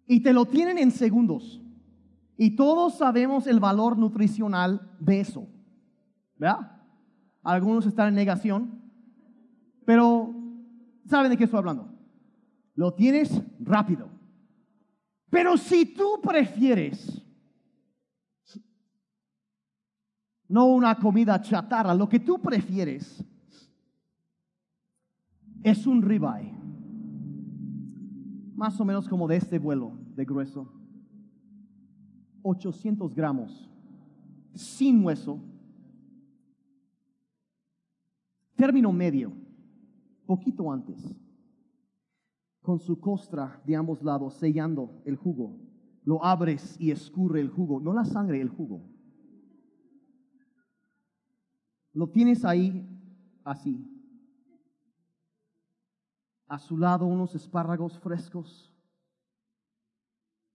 [0.06, 1.60] Y te lo tienen en segundos.
[2.42, 5.46] Y todos sabemos el valor nutricional de eso.
[6.38, 6.80] ¿Verdad?
[7.42, 8.80] Algunos están en negación,
[9.84, 10.34] pero
[11.04, 11.92] ¿saben de qué estoy hablando?
[12.76, 14.08] Lo tienes rápido.
[15.28, 17.22] Pero si tú prefieres
[20.48, 23.22] no una comida chatarra, lo que tú prefieres
[25.62, 26.58] es un ribeye,
[28.54, 30.79] más o menos como de este vuelo de grueso,
[32.42, 33.70] 800 gramos,
[34.54, 35.40] sin hueso,
[38.56, 39.32] término medio,
[40.26, 41.16] poquito antes,
[42.60, 45.56] con su costra de ambos lados sellando el jugo.
[46.04, 48.82] Lo abres y escurre el jugo, no la sangre, el jugo.
[51.92, 52.86] Lo tienes ahí
[53.44, 53.86] así.
[56.46, 58.72] A su lado unos espárragos frescos.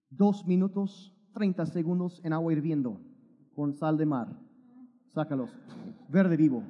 [0.09, 2.99] Dos minutos, treinta segundos en agua hirviendo
[3.53, 4.39] con sal de mar.
[5.13, 5.51] Sácalos.
[6.09, 6.63] Verde vivo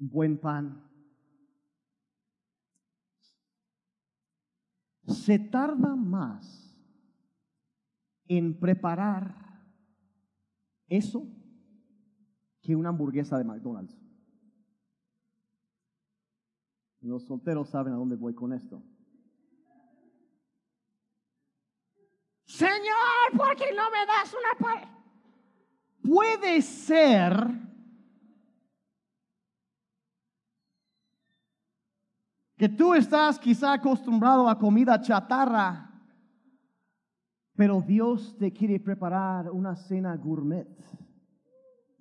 [0.00, 0.82] buen pan.
[5.06, 6.74] Se tarda más
[8.26, 9.34] en preparar
[10.88, 11.26] eso
[12.62, 14.00] que una hamburguesa de McDonald's.
[17.00, 18.82] Los solteros saben a dónde voy con esto.
[22.60, 24.84] Señor, ¿por qué no me das una...
[26.02, 27.32] Puede ser
[32.58, 35.90] que tú estás quizá acostumbrado a comida chatarra,
[37.54, 40.68] pero Dios te quiere preparar una cena gourmet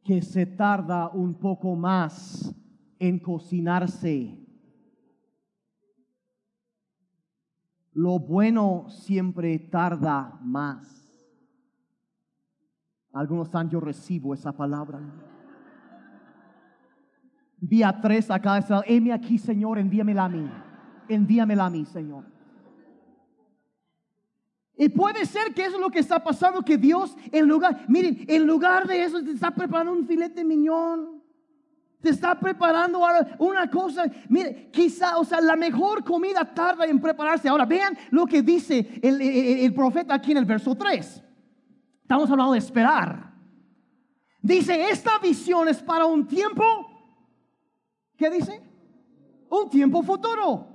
[0.03, 2.53] que se tarda un poco más
[2.99, 4.38] en cocinarse.
[7.99, 10.87] Lo bueno siempre tarda más.
[13.11, 15.01] Algunos están, yo recibo esa palabra.
[17.57, 20.49] Vía tres acá, heme aquí, Señor, envíamela a mí.
[21.09, 22.23] Envíamela a mí, Señor.
[24.77, 28.23] Y puede ser que eso es lo que está pasando, que Dios en lugar, miren,
[28.29, 31.18] en lugar de eso está preparando un filete miñón.
[32.01, 33.01] Te está preparando
[33.39, 37.49] una cosa, mire, quizá, o sea, la mejor comida tarda en prepararse.
[37.49, 41.23] Ahora, vean lo que dice el, el profeta aquí en el verso 3.
[42.01, 43.33] Estamos hablando de esperar.
[44.41, 46.63] Dice, esta visión es para un tiempo
[48.19, 48.61] ¿Qué dice?
[49.49, 50.67] Un tiempo futuro.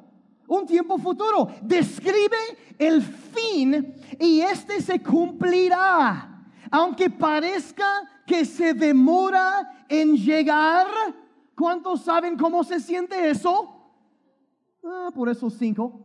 [0.49, 1.49] Un tiempo futuro.
[1.61, 2.39] Describe
[2.79, 6.43] el fin y este se cumplirá.
[6.71, 7.85] Aunque parezca
[8.27, 10.87] que se demora en llegar.
[11.57, 13.71] ¿Cuántos saben cómo se siente eso?
[14.85, 16.01] Ah, por esos cinco.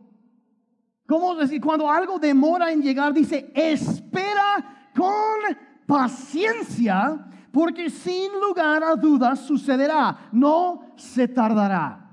[1.06, 1.60] ¿Cómo decir?
[1.60, 5.56] Cuando algo demora en llegar, dice, espera con
[5.86, 12.10] paciencia porque sin lugar a dudas sucederá, no se tardará.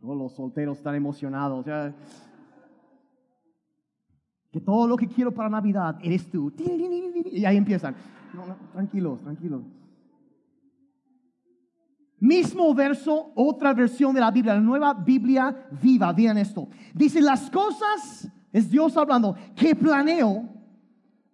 [0.00, 1.64] Todos los solteros están emocionados.
[4.50, 6.52] Que todo lo que quiero para Navidad eres tú.
[6.56, 7.94] Y ahí empiezan.
[8.72, 9.62] tranquilos, tranquilos.
[12.20, 16.12] Mismo verso, otra versión de la Biblia, la nueva Biblia viva.
[16.12, 16.68] Vean esto.
[16.92, 20.48] Dice, las cosas, es Dios hablando, que planeo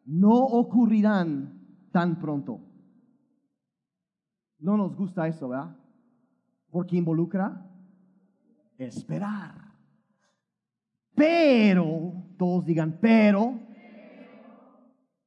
[0.05, 1.59] no ocurrirán
[1.91, 2.61] tan pronto.
[4.59, 5.75] No nos gusta eso, ¿verdad?
[6.71, 7.67] Porque involucra
[8.77, 9.73] esperar.
[11.15, 13.61] Pero, todos digan, pero,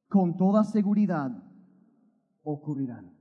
[0.08, 1.30] con toda seguridad
[2.42, 3.12] ocurrirán.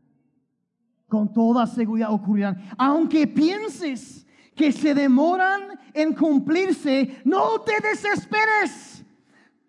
[1.07, 2.61] Con toda seguridad ocurrirán.
[2.77, 9.05] Aunque pienses que se demoran en cumplirse, no te desesperes.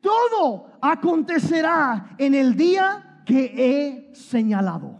[0.00, 4.97] Todo acontecerá en el día que he señalado.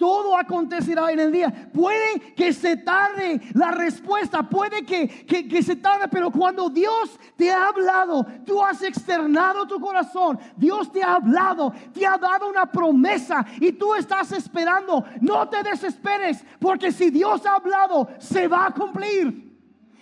[0.00, 1.52] Todo acontecerá en el día.
[1.74, 7.52] Puede que se tarde la respuesta, puede que, que, se tarde, pero cuando Dios te
[7.52, 12.64] ha hablado, tú has externado tu corazón, Dios te ha hablado, te ha dado una
[12.64, 15.04] promesa y tú estás esperando.
[15.20, 19.50] No te desesperes, porque si Dios ha hablado, se va a cumplir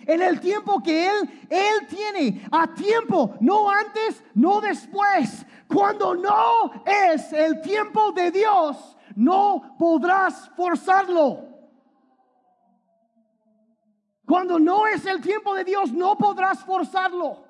[0.07, 5.45] en el tiempo que Él, Él tiene, a tiempo, no antes, no después.
[5.67, 11.47] Cuando no es el tiempo de Dios, no podrás forzarlo.
[14.25, 17.43] Cuando no es el tiempo de Dios, no podrás forzarlo.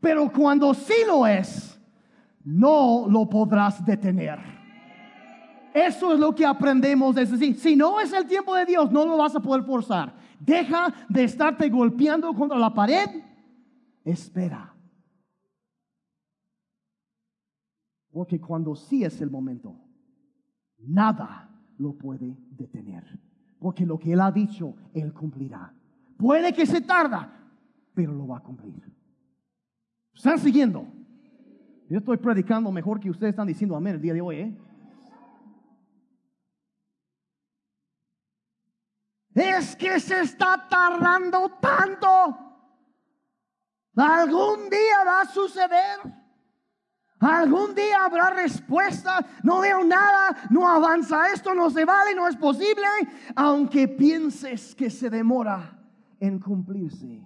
[0.00, 1.80] Pero cuando sí lo es,
[2.44, 4.38] no lo podrás detener.
[5.72, 7.16] Eso es lo que aprendemos.
[7.16, 10.14] Es decir, si no es el tiempo de Dios, no lo vas a poder forzar.
[10.40, 13.22] Deja de estarte golpeando contra la pared.
[14.04, 14.74] Espera.
[18.10, 19.85] Porque cuando sí es el momento,
[20.78, 23.04] nada lo puede detener.
[23.58, 25.72] Porque lo que Él ha dicho, Él cumplirá.
[26.16, 27.32] Puede que se tarda,
[27.94, 28.82] pero lo va a cumplir.
[30.14, 30.86] ¿Están siguiendo?
[31.88, 34.36] Yo estoy predicando mejor que ustedes están diciendo amén el día de hoy.
[34.36, 34.56] ¿eh?
[39.34, 42.06] Es que se está tardando tanto.
[43.94, 46.25] Algún día va a suceder.
[47.18, 49.26] Algún día habrá respuesta.
[49.42, 50.36] No veo nada.
[50.50, 51.54] No avanza esto.
[51.54, 52.14] No se vale.
[52.14, 52.86] No es posible.
[53.34, 55.78] Aunque pienses que se demora
[56.20, 57.22] en cumplirse.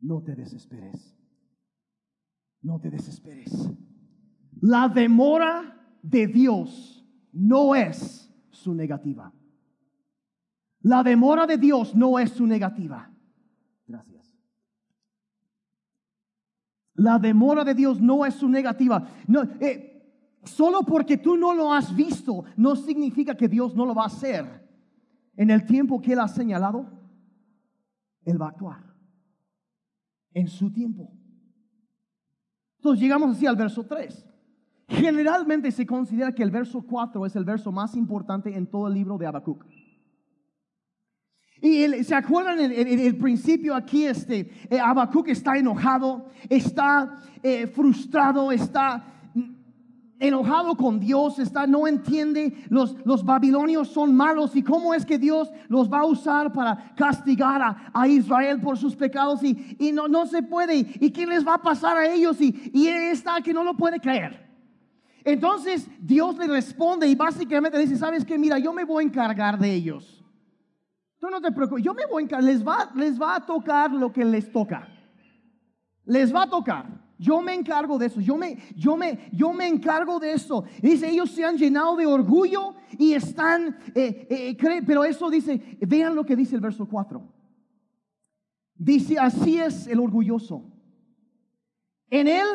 [0.00, 1.16] No te desesperes.
[2.62, 3.70] No te desesperes.
[4.60, 9.32] La demora de Dios no es su negativa.
[10.82, 13.10] La demora de Dios no es su negativa.
[17.00, 19.08] La demora de Dios no es su negativa.
[19.26, 23.94] No, eh, solo porque tú no lo has visto no significa que Dios no lo
[23.94, 24.68] va a hacer.
[25.34, 26.90] En el tiempo que Él ha señalado,
[28.22, 28.94] Él va a actuar.
[30.34, 31.10] En su tiempo.
[32.76, 34.26] Entonces llegamos así al verso 3.
[34.88, 38.92] Generalmente se considera que el verso 4 es el verso más importante en todo el
[38.94, 39.64] libro de Habacuc.
[41.62, 48.50] Y se acuerdan en el, principio aquí, este, eh, Habacuc está enojado, está eh, frustrado,
[48.50, 49.04] está
[50.20, 55.18] enojado con Dios, está, no entiende, los, los babilonios son malos y cómo es que
[55.18, 57.60] Dios los va a usar para castigar
[57.92, 60.76] a, Israel por sus pecados y, y, no, no se puede.
[60.76, 62.40] ¿Y qué les va a pasar a ellos?
[62.40, 64.48] Y, y él está que no lo puede creer.
[65.24, 68.38] Entonces Dios le responde y básicamente dice, ¿sabes qué?
[68.38, 70.19] Mira, yo me voy a encargar de ellos.
[71.20, 73.92] Tú no te preocupes, yo me voy a encargar, les va, les va a tocar
[73.92, 74.88] lo que les toca.
[76.06, 76.86] Les va a tocar.
[77.18, 78.22] Yo me encargo de eso.
[78.22, 80.64] Yo me, yo me, yo me encargo de eso.
[80.80, 86.14] Dice, ellos se han llenado de orgullo y están, eh, eh, pero eso dice, vean
[86.14, 87.22] lo que dice el verso 4.
[88.74, 90.72] Dice, así es el orgulloso.
[92.08, 92.46] En él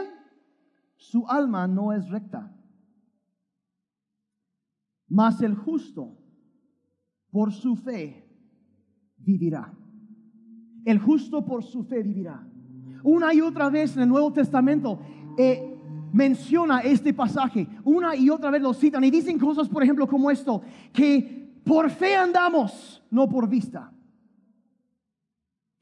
[0.97, 2.51] su alma no es recta.
[5.07, 6.17] Mas el justo,
[7.29, 8.24] por su fe,
[9.25, 9.73] vivirá.
[10.85, 12.47] El justo por su fe vivirá.
[13.03, 14.99] Una y otra vez en el Nuevo Testamento
[15.37, 15.77] eh,
[16.13, 17.67] menciona este pasaje.
[17.83, 20.61] Una y otra vez lo citan y dicen cosas, por ejemplo, como esto,
[20.93, 23.91] que por fe andamos, no por vista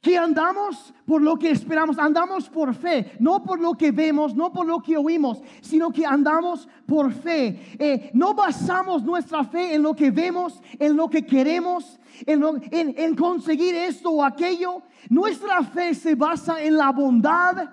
[0.03, 4.51] que andamos por lo que esperamos, andamos por fe, no por lo que vemos, no
[4.51, 7.77] por lo que oímos, sino que andamos por fe.
[7.79, 13.15] Eh, no basamos nuestra fe en lo que vemos, en lo que queremos, en, en
[13.15, 14.81] conseguir esto o aquello.
[15.09, 17.69] Nuestra fe se basa en la bondad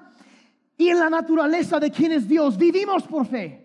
[0.78, 2.56] y en la naturaleza de quien es Dios.
[2.56, 3.59] Vivimos por fe.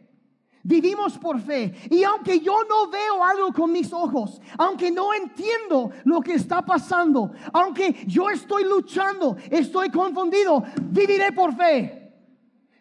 [0.68, 1.76] Vivimos por fe.
[1.91, 6.66] Y aunque yo no veo algo con mis ojos, aunque no entiendo lo que está
[6.66, 12.05] pasando, aunque yo estoy luchando, estoy confundido, viviré por fe.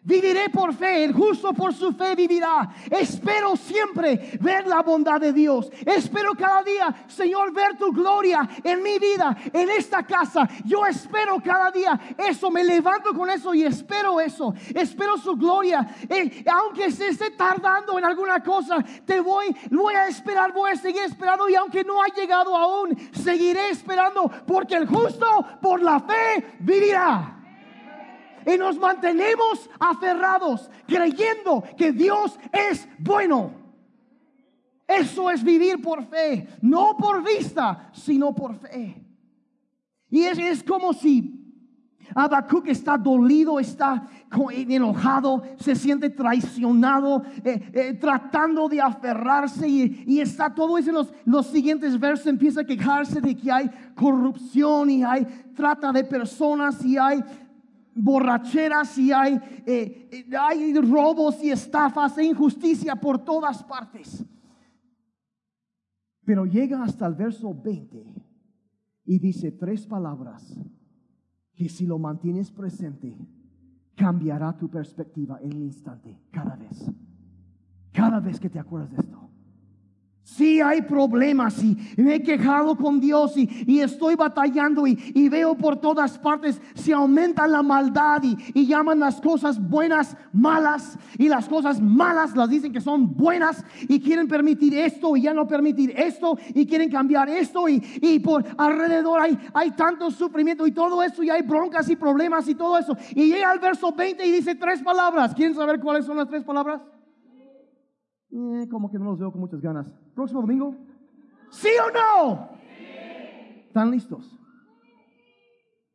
[0.05, 2.69] Viviré por fe, el justo por su fe vivirá.
[2.91, 5.71] Espero siempre ver la bondad de Dios.
[5.83, 10.47] Espero cada día, Señor, ver tu gloria en mi vida, en esta casa.
[10.63, 14.53] Yo espero cada día eso, me levanto con eso y espero eso.
[14.75, 15.87] Espero su gloria.
[16.07, 20.75] Eh, aunque se esté tardando en alguna cosa, te voy, voy a esperar, voy a
[20.75, 21.49] seguir esperando.
[21.49, 25.25] Y aunque no ha llegado aún, seguiré esperando porque el justo
[25.59, 27.41] por la fe vivirá
[28.45, 33.65] y nos mantenemos aferrados, creyendo que Dios es bueno.
[34.87, 39.03] Eso es vivir por fe, no por vista, sino por fe.
[40.09, 41.45] Y es, es como si
[42.13, 44.07] Habacuc está dolido, está
[44.49, 51.13] enojado, se siente traicionado, eh, eh, tratando de aferrarse y, está todo eso en los,
[51.25, 55.25] los, siguientes versos, empieza a quejarse de que hay corrupción y hay
[55.55, 57.23] trata de personas y hay
[57.95, 59.35] borracheras y hay,
[59.65, 64.23] eh, eh, hay robos y estafas e injusticia por todas partes.
[66.25, 68.05] Pero llega hasta el verso 20
[69.05, 70.59] y dice tres palabras
[71.53, 73.17] que si lo mantienes presente,
[73.95, 76.91] cambiará tu perspectiva en un instante, cada vez.
[77.93, 79.24] Cada vez que te acuerdas de esto.
[80.25, 85.79] Si hay problemas y me he quejado con Dios y, estoy batallando y, veo por
[85.79, 91.79] todas partes se aumenta la maldad y, llaman las cosas buenas malas y las cosas
[91.79, 96.39] malas las dicen que son buenas y quieren permitir esto y ya no permitir esto
[96.55, 101.29] y quieren cambiar esto y, por alrededor hay, hay tanto sufrimiento y todo eso y
[101.29, 102.97] hay broncas y problemas y todo eso.
[103.11, 105.35] Y llega al verso 20 y dice tres palabras.
[105.35, 106.81] ¿Quieren saber cuáles son las tres palabras?
[108.37, 109.89] Eh, como que no los veo con muchas ganas.
[110.13, 110.75] Próximo domingo.
[111.51, 112.49] ¿Sí o no?
[113.67, 114.37] ¿Están listos?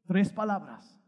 [0.06, 0.98] Tres palabras.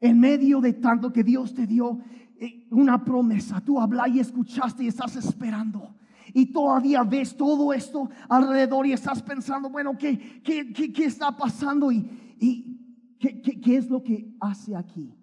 [0.00, 1.98] En medio de tanto que Dios te dio
[2.40, 5.94] eh, una promesa, tú hablas y escuchaste y estás esperando.
[6.32, 11.92] Y todavía ves todo esto alrededor y estás pensando, bueno, ¿qué, qué, qué, está pasando?
[11.92, 11.98] ¿Y,
[12.40, 15.14] y ¿qué, qué, es lo que hace aquí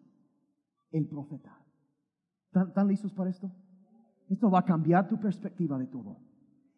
[0.92, 1.60] el profeta?
[2.54, 3.52] ¿Están listos para esto?
[4.34, 6.18] Esto va a cambiar tu perspectiva de todo.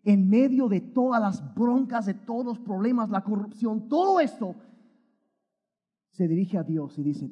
[0.04, 4.56] En medio de todas las broncas, de todos los problemas, la corrupción, todo esto,
[6.12, 7.32] se dirige a Dios y dice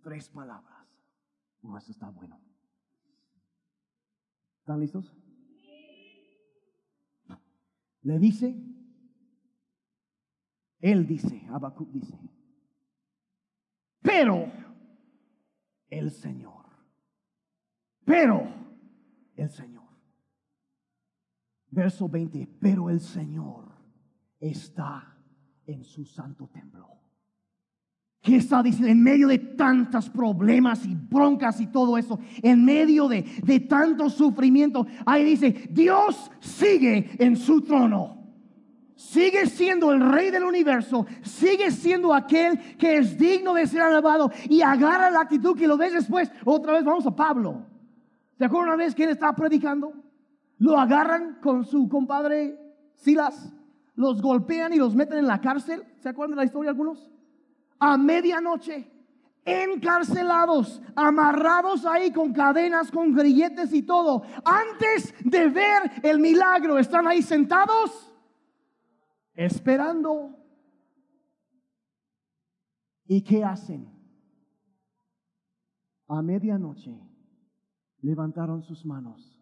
[0.00, 0.86] tres palabras.
[1.62, 2.38] Oh, esto está bueno.
[4.60, 5.12] ¿Están listos?
[8.02, 8.54] Le dice,
[10.78, 12.16] él dice, Habacuc dice,
[14.02, 14.52] pero
[15.88, 16.64] el Señor,
[18.04, 18.63] pero
[19.36, 19.84] el Señor.
[21.70, 23.72] Verso 20, pero el Señor
[24.38, 25.16] está
[25.66, 26.88] en su santo templo.
[28.20, 28.88] ¿Qué está diciendo?
[28.88, 34.08] En medio de tantos problemas y broncas y todo eso, en medio de, de tanto
[34.08, 38.24] sufrimiento, ahí dice, Dios sigue en su trono.
[38.96, 44.30] Sigue siendo el rey del universo, sigue siendo aquel que es digno de ser alabado
[44.48, 46.30] y agarra la actitud que lo ves después.
[46.44, 47.66] Otra vez vamos a Pablo.
[48.36, 49.92] ¿Se acuerdan una vez que él estaba predicando?
[50.58, 52.58] Lo agarran con su compadre
[52.94, 53.52] Silas,
[53.94, 55.84] los golpean y los meten en la cárcel.
[55.98, 57.10] ¿Se acuerdan de la historia algunos?
[57.78, 58.90] A medianoche,
[59.44, 64.22] encarcelados, amarrados ahí con cadenas, con grilletes y todo.
[64.44, 68.12] Antes de ver el milagro, están ahí sentados
[69.34, 70.38] esperando.
[73.06, 73.92] ¿Y qué hacen?
[76.08, 77.13] A medianoche
[78.04, 79.40] levantaron sus manos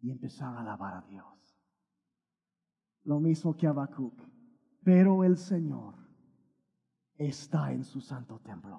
[0.00, 1.26] y empezaron a alabar a Dios.
[3.04, 4.20] Lo mismo que Habacuc.
[4.84, 5.94] Pero el Señor
[7.16, 8.78] está en su santo templo.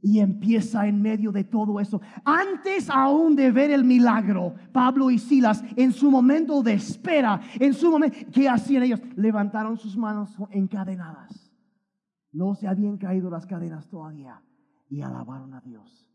[0.00, 2.00] Y empieza en medio de todo eso.
[2.24, 7.72] Antes aún de ver el milagro, Pablo y Silas, en su momento de espera, en
[7.72, 9.00] su momento, ¿qué hacían ellos?
[9.16, 11.52] Levantaron sus manos encadenadas.
[12.32, 14.42] No se habían caído las cadenas todavía
[14.90, 16.11] y alabaron a Dios.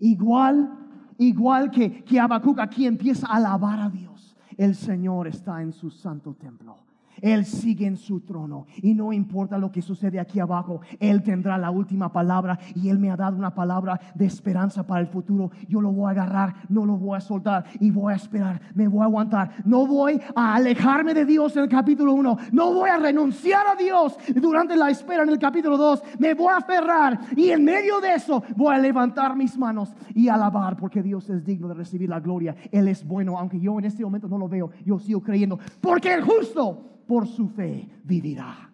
[0.00, 0.70] Igual,
[1.18, 2.18] igual que, que
[2.58, 4.36] aquí empieza a alabar a Dios.
[4.56, 6.76] El Señor está en su santo templo.
[7.22, 11.58] Él sigue en su trono y no importa lo que sucede aquí abajo, Él tendrá
[11.58, 15.50] la última palabra y Él me ha dado una palabra de esperanza para el futuro.
[15.68, 18.88] Yo lo voy a agarrar, no lo voy a soltar y voy a esperar, me
[18.88, 19.50] voy a aguantar.
[19.64, 23.74] No voy a alejarme de Dios en el capítulo 1, no voy a renunciar a
[23.74, 28.00] Dios durante la espera en el capítulo 2, me voy a aferrar y en medio
[28.00, 32.08] de eso voy a levantar mis manos y alabar porque Dios es digno de recibir
[32.08, 32.54] la gloria.
[32.70, 36.14] Él es bueno, aunque yo en este momento no lo veo, yo sigo creyendo porque
[36.14, 38.70] el justo por su fe vivirá.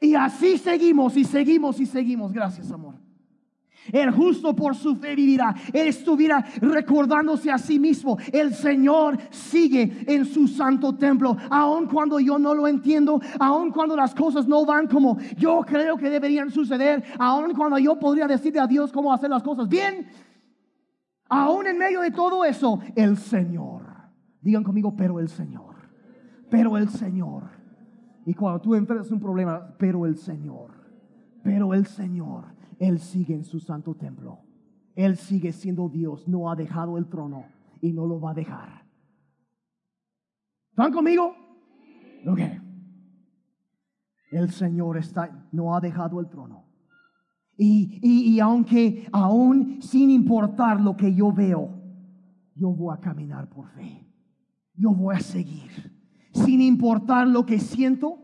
[0.00, 2.32] Y así seguimos y seguimos y seguimos.
[2.32, 2.94] Gracias, amor.
[3.92, 5.52] El justo por su fe vivirá.
[5.72, 8.16] Él estuviera recordándose a sí mismo.
[8.32, 11.36] El Señor sigue en su santo templo.
[11.50, 15.96] Aun cuando yo no lo entiendo, aun cuando las cosas no van como yo creo
[15.96, 20.06] que deberían suceder, aun cuando yo podría decirle a Dios cómo hacer las cosas bien,
[21.28, 23.82] aún en medio de todo eso, el Señor.
[24.40, 25.73] Digan conmigo, pero el Señor
[26.50, 27.44] pero el Señor.
[28.26, 30.72] Y cuando tú enfrentas un problema, pero el Señor,
[31.42, 34.40] pero el Señor, Él sigue en su santo templo.
[34.94, 37.44] Él sigue siendo Dios, no ha dejado el trono
[37.80, 38.86] y no lo va a dejar.
[40.70, 41.34] ¿Están conmigo?
[42.26, 42.40] Ok.
[44.30, 46.64] El Señor está, no ha dejado el trono.
[47.56, 51.70] Y, y, y aunque aún sin importar lo que yo veo,
[52.54, 54.08] yo voy a caminar por fe.
[54.74, 55.92] Yo voy a seguir
[56.34, 58.18] sin importar lo que siento,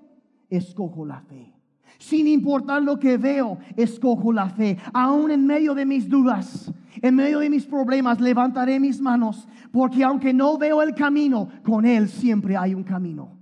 [0.48, 1.54] escojo la fe.
[1.98, 4.78] Sin importar lo que veo, escojo la fe.
[4.92, 10.02] Aún en medio de mis dudas, en medio de mis problemas, levantaré mis manos, porque
[10.02, 13.38] aunque no veo el camino, con Él siempre hay un camino.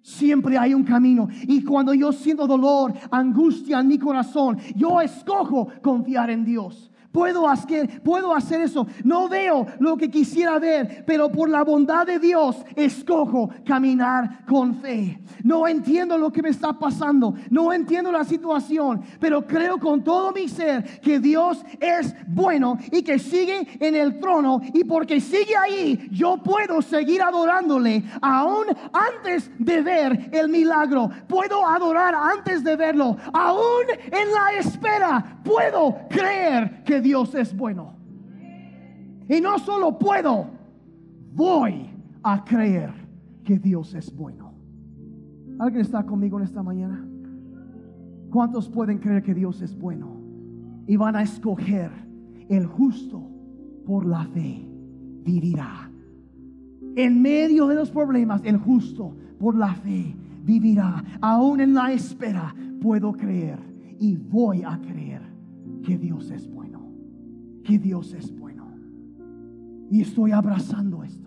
[0.00, 1.28] Siempre hay un camino.
[1.42, 6.91] Y cuando yo siento dolor, angustia en mi corazón, yo escojo confiar en Dios.
[7.12, 8.86] Puedo hacer, puedo hacer eso.
[9.04, 14.76] No veo lo que quisiera ver, pero por la bondad de Dios escojo caminar con
[14.76, 15.20] fe.
[15.44, 20.32] No entiendo lo que me está pasando, no entiendo la situación, pero creo con todo
[20.32, 25.56] mi ser que Dios es bueno y que sigue en el trono y porque sigue
[25.56, 31.10] ahí, yo puedo seguir adorándole aún antes de ver el milagro.
[31.28, 35.38] Puedo adorar antes de verlo, aún en la espera.
[35.44, 37.94] Puedo creer que Dios es bueno.
[39.28, 40.46] Y no solo puedo,
[41.34, 41.90] voy
[42.22, 42.92] a creer
[43.44, 44.52] que Dios es bueno.
[45.58, 47.06] ¿Alguien está conmigo en esta mañana?
[48.30, 50.20] ¿Cuántos pueden creer que Dios es bueno?
[50.86, 51.90] Y van a escoger
[52.48, 53.22] el justo
[53.86, 54.66] por la fe
[55.24, 55.90] vivirá.
[56.96, 61.02] En medio de los problemas, el justo por la fe vivirá.
[61.20, 63.58] Aún en la espera puedo creer
[63.98, 65.22] y voy a creer
[65.82, 66.61] que Dios es bueno
[67.62, 68.66] que Dios es bueno.
[69.90, 71.22] Y estoy abrazando esto.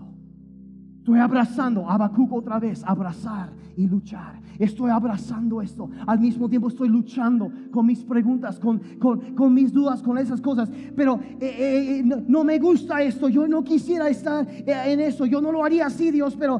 [1.05, 4.41] Estoy abrazando Habacuc otra vez, abrazar y luchar.
[4.57, 5.87] Estoy abrazando esto.
[6.07, 10.67] Al mismo tiempo estoy luchando con mis preguntas, con, con, mis dudas, con esas cosas.
[10.95, 13.29] Pero eh, eh, eh, no, me gusta esto.
[13.29, 15.27] Yo no quisiera estar en eso.
[15.27, 16.35] Yo no lo haría así, Dios.
[16.35, 16.59] Pero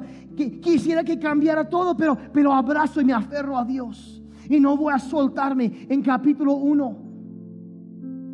[0.61, 1.97] quisiera que cambiara todo.
[1.97, 4.23] Pero, pero abrazo y me aferro a Dios.
[4.47, 6.97] Y no voy a soltarme en capítulo 1.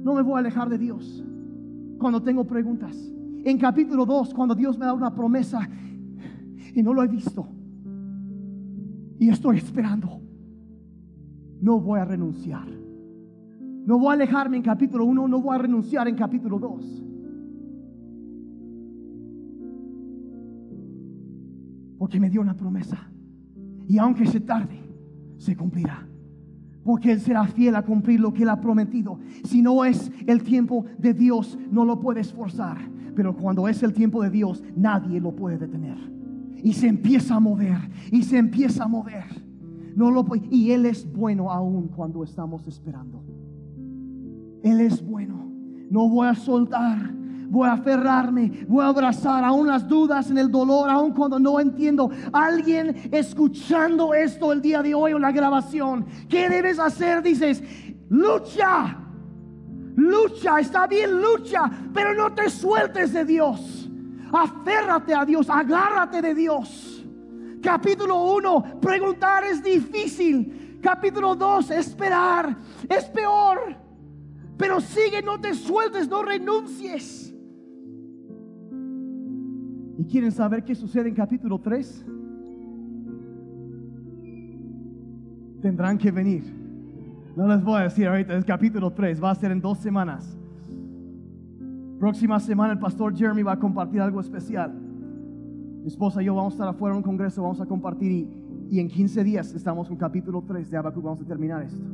[0.04, 1.24] No me voy a alejar de Dios
[2.02, 2.98] cuando tengo preguntas.
[3.46, 5.70] En capítulo 2, cuando Dios me da una promesa
[6.76, 7.48] y no lo he visto.
[9.20, 10.20] Y estoy esperando.
[11.62, 12.68] No voy a renunciar.
[13.86, 17.04] No voy a alejarme en capítulo 1, no voy a renunciar en capítulo 2.
[21.98, 23.12] Porque me dio una promesa.
[23.88, 24.80] Y aunque se tarde,
[25.38, 26.11] se cumplirá
[26.84, 29.20] porque Él será fiel a cumplir lo que Él ha prometido.
[29.44, 32.78] Si no es el tiempo de Dios, no lo puedes forzar.
[33.16, 35.98] Pero cuando es el tiempo de Dios, nadie lo puede detener.
[36.64, 37.78] Y se empieza a mover,
[38.12, 39.26] y se empieza a mover.
[39.96, 43.24] No lo y Él es bueno aún cuando estamos esperando.
[44.64, 45.52] Él es bueno.
[45.90, 47.21] No voy a soltar
[47.52, 51.60] voy a aferrarme, voy a abrazar aún las dudas en el dolor, aún cuando no
[51.60, 52.10] entiendo.
[52.32, 57.22] Alguien escuchando esto el día de hoy o la grabación, ¿qué debes hacer?
[57.22, 57.62] Dices,
[58.08, 58.98] lucha,
[59.98, 63.90] lucha, está bien, lucha, pero no te sueltes de Dios.
[64.32, 67.06] Aférrate a Dios, agárrate de Dios.
[67.62, 70.80] Capítulo 1, preguntar es difícil.
[70.82, 72.56] Capítulo 2, esperar
[72.88, 73.76] es peor.
[74.58, 77.21] Pero sigue, no te sueltes, no renuncies.
[80.02, 82.06] ¿Y quieren saber qué sucede en capítulo 3?
[85.62, 86.44] Tendrán que venir.
[87.36, 90.36] No les voy a decir ahorita, es capítulo 3, va a ser en dos semanas.
[92.00, 94.74] Próxima semana el pastor Jeremy va a compartir algo especial.
[94.74, 98.28] Mi esposa y yo vamos a estar afuera en un congreso, vamos a compartir
[98.72, 101.86] y, en 15 días estamos en capítulo 3 de Habacuc, vamos a terminar esto.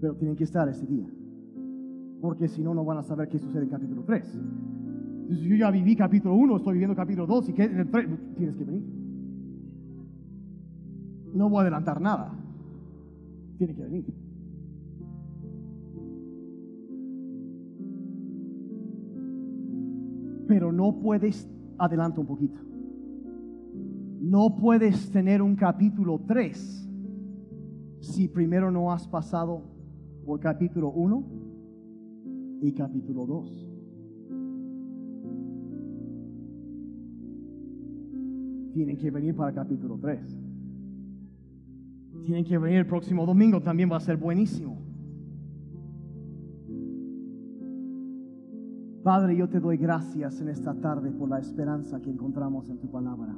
[0.00, 1.08] Pero tienen que estar ese día
[2.20, 4.34] porque si no, no van a saber qué sucede en capítulo 3.
[4.34, 8.08] Entonces, yo ya viví capítulo 1, estoy viviendo capítulo 2 y que en el 3
[8.36, 8.82] tienes que venir.
[11.34, 12.32] No voy a adelantar nada.
[13.56, 14.04] Tiene que venir.
[20.48, 21.48] Pero no puedes,
[21.78, 22.60] adelanta un poquito.
[24.20, 26.88] No puedes tener un capítulo 3
[28.00, 29.62] si primero no has pasado
[30.26, 31.49] por capítulo 1
[32.60, 33.66] y capítulo 2.
[38.72, 40.20] Tienen que venir para capítulo 3.
[42.22, 44.78] Tienen que venir el próximo domingo, también va a ser buenísimo.
[49.02, 52.90] Padre, yo te doy gracias en esta tarde por la esperanza que encontramos en tu
[52.90, 53.34] palabra.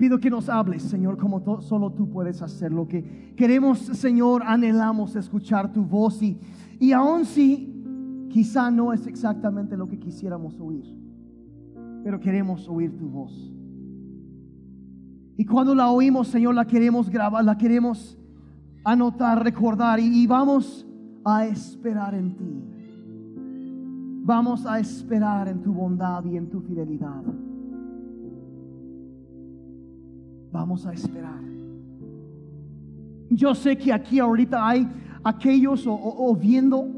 [0.00, 5.14] Pido que nos hables, Señor, como solo tú puedes hacer lo que queremos, Señor, anhelamos
[5.14, 6.38] escuchar tu voz y,
[6.78, 10.86] y aun si quizá no es exactamente lo que quisiéramos oír,
[12.02, 13.52] pero queremos oír tu voz.
[15.36, 18.18] Y cuando la oímos, Señor, la queremos grabar, la queremos
[18.82, 20.86] anotar, recordar y vamos
[21.26, 22.64] a esperar en ti.
[24.22, 27.22] Vamos a esperar en tu bondad y en tu fidelidad.
[30.52, 31.40] Vamos a esperar.
[33.30, 34.88] Yo sé que aquí ahorita hay
[35.22, 36.88] aquellos o, viendo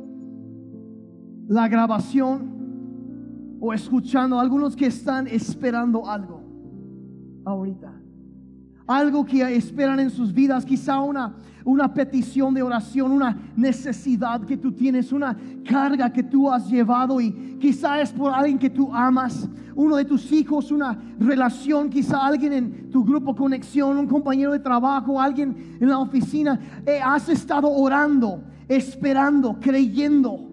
[1.49, 6.41] la grabación o escuchando, algunos que están esperando algo
[7.45, 7.93] ahorita.
[8.87, 14.57] Algo que esperan en sus vidas, quizá una, una petición de oración, una necesidad que
[14.57, 18.93] tú tienes, una carga que tú has llevado y quizá es por alguien que tú
[18.93, 24.53] amas, uno de tus hijos, una relación, quizá alguien en tu grupo conexión, un compañero
[24.53, 26.59] de trabajo, alguien en la oficina.
[26.85, 30.53] Eh, has estado orando, esperando, creyendo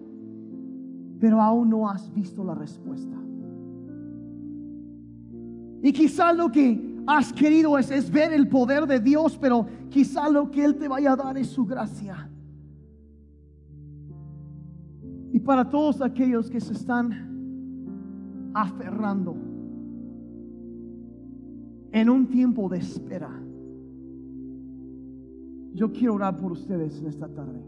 [1.20, 3.16] pero aún no has visto la respuesta.
[5.82, 10.50] Y quizá lo que has querido es, ver el poder de Dios, pero quizá lo
[10.50, 12.30] que Él te vaya a dar es su gracia.
[15.32, 19.36] Y para todos aquellos que se están aferrando
[21.92, 23.30] en un tiempo de espera,
[25.72, 27.62] yo quiero orar por ustedes en esta tarde.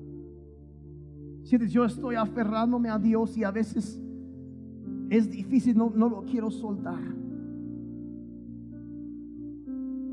[1.44, 4.00] Sientes, yo estoy aferrándome a Dios y a veces
[5.08, 7.21] es difícil, no, no lo quiero soltar.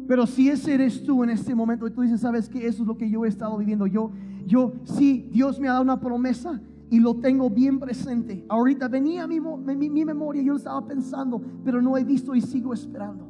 [0.09, 2.87] Pero si ese eres tú en este momento y tú dices, sabes que eso es
[2.87, 4.09] lo que yo he estado viviendo, yo,
[4.43, 8.43] yo, sí, Dios me ha dado una promesa y lo tengo bien presente.
[8.49, 12.41] Ahorita venía mi, mi, mi memoria, yo lo estaba pensando, pero no he visto y
[12.41, 13.27] sigo esperando.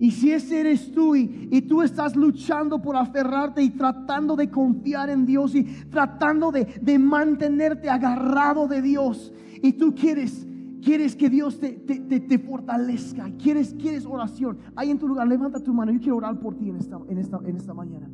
[0.00, 5.10] Y si ese eres tú y, tú estás luchando por aferrarte y tratando de confiar
[5.10, 10.44] en Dios y tratando de, mantenerte agarrado de Dios y tú quieres,
[10.80, 15.72] quieres que Dios te, te, fortalezca, quieres, quieres oración, ahí en tu lugar, levanta tu
[15.72, 18.08] mano, yo quiero orar por ti en esta, en esta, en esta mañana.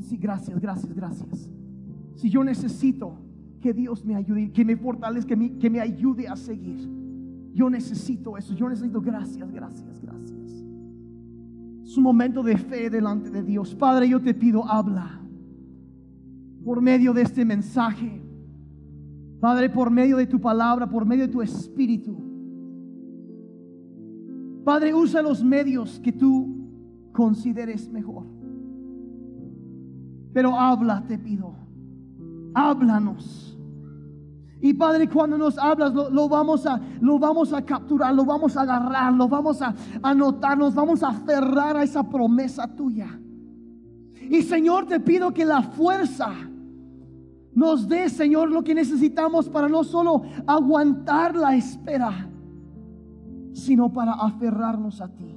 [0.00, 1.50] sí, gracias, gracias, gracias.
[2.14, 3.14] Si yo necesito
[3.60, 6.88] que Dios me ayude, que me fortalezca, que me, que me ayude a seguir.
[7.52, 10.64] Yo necesito eso, yo necesito gracias, gracias, gracias.
[11.84, 13.74] Es un momento de fe delante de Dios.
[13.74, 15.20] Padre, yo te pido, habla
[16.64, 18.22] por medio de este mensaje.
[19.40, 22.16] Padre, por medio de tu palabra, por medio de tu espíritu.
[24.64, 26.60] Padre, usa los medios que tú
[27.12, 28.26] consideres mejor.
[30.32, 31.54] Pero habla, te pido.
[32.54, 33.58] Háblanos.
[34.60, 38.62] Y Padre, cuando nos hablas, lo, vamos a, lo vamos a capturar, lo vamos a
[38.62, 43.18] agarrar, lo vamos a anotar, nos vamos a aferrar a esa promesa tuya.
[44.28, 46.30] Y Señor, te pido que la fuerza
[47.54, 52.28] nos dé, Señor, lo que necesitamos para no solo aguantar la espera,
[53.52, 55.36] sino para aferrarnos a ti.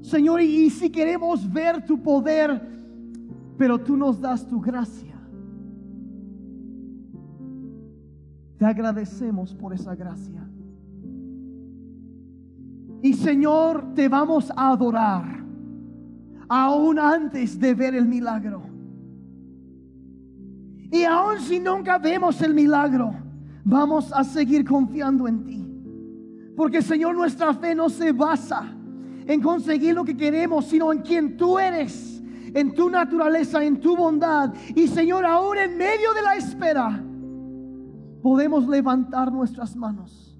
[0.00, 2.60] Señor, y si queremos ver tu poder,
[3.56, 5.14] pero tú nos das tu gracia.
[8.58, 10.48] Te agradecemos por esa gracia.
[13.02, 15.44] Y Señor, te vamos a adorar
[16.48, 18.75] aún antes de ver el milagro.
[20.90, 23.14] Y aún si nunca vemos el milagro,
[23.64, 25.66] vamos a seguir confiando en ti.
[26.56, 28.72] Porque Señor, nuestra fe no se basa
[29.26, 32.22] en conseguir lo que queremos, sino en quien tú eres,
[32.54, 34.54] en tu naturaleza, en tu bondad.
[34.74, 37.02] Y Señor, aún en medio de la espera,
[38.22, 40.38] podemos levantar nuestras manos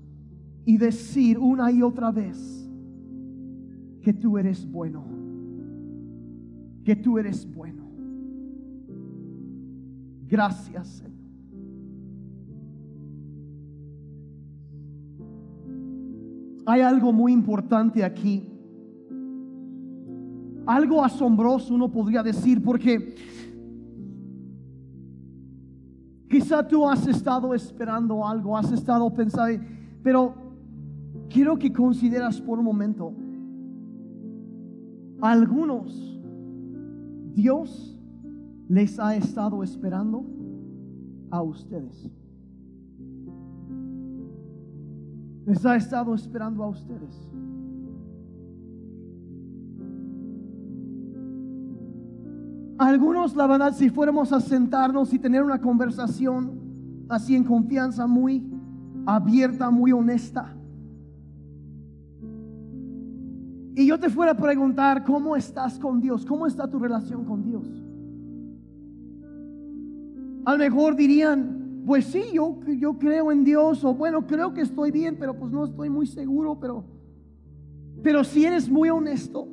[0.65, 2.69] y decir una y otra vez
[4.03, 5.05] que tú eres bueno,
[6.85, 7.86] que tú eres bueno.
[10.29, 11.13] Gracias, Señor.
[16.67, 18.53] Hay algo muy importante aquí.
[20.67, 23.15] Algo asombroso uno podría decir porque
[26.29, 29.65] Quizá tú has estado esperando algo, has estado pensando,
[30.03, 30.35] pero
[31.31, 33.15] quiero que consideras por un momento,
[35.21, 36.21] algunos
[37.33, 37.96] Dios
[38.69, 40.25] les ha estado esperando
[41.31, 42.11] a ustedes.
[45.47, 47.31] Les ha estado esperando a ustedes.
[52.79, 58.45] Algunos, la verdad, si fuéramos a sentarnos y tener una conversación así en confianza, muy
[59.07, 60.53] abierta, muy honesta,
[63.79, 66.25] y yo te fuera a preguntar, ¿cómo estás con Dios?
[66.25, 67.86] ¿Cómo está tu relación con Dios?
[70.47, 74.61] A lo mejor dirían, pues sí, yo, yo creo en Dios, o bueno, creo que
[74.61, 76.85] estoy bien, pero pues no estoy muy seguro, pero,
[78.01, 79.49] pero si eres muy honesto,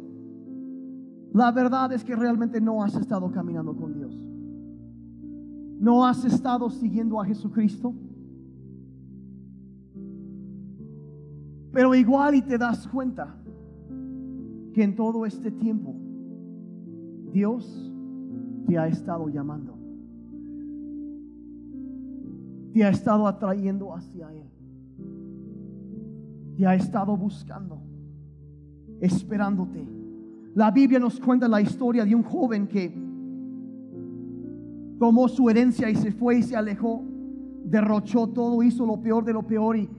[1.33, 4.15] la verdad es que realmente no has estado caminando con Dios.
[5.79, 7.91] No has estado siguiendo a Jesucristo.
[11.71, 13.35] Pero igual y te das cuenta
[14.75, 15.95] que en todo este tiempo
[17.31, 17.91] Dios
[18.67, 19.72] te ha estado llamando.
[22.73, 24.49] Te ha estado atrayendo hacia Él.
[26.57, 27.79] Te ha estado buscando,
[28.99, 29.87] esperándote.
[30.55, 32.91] La Biblia nos cuenta la historia de un joven que
[34.99, 37.03] tomó su herencia y se fue y se alejó,
[37.63, 39.89] derrochó todo, hizo lo peor de lo peor y,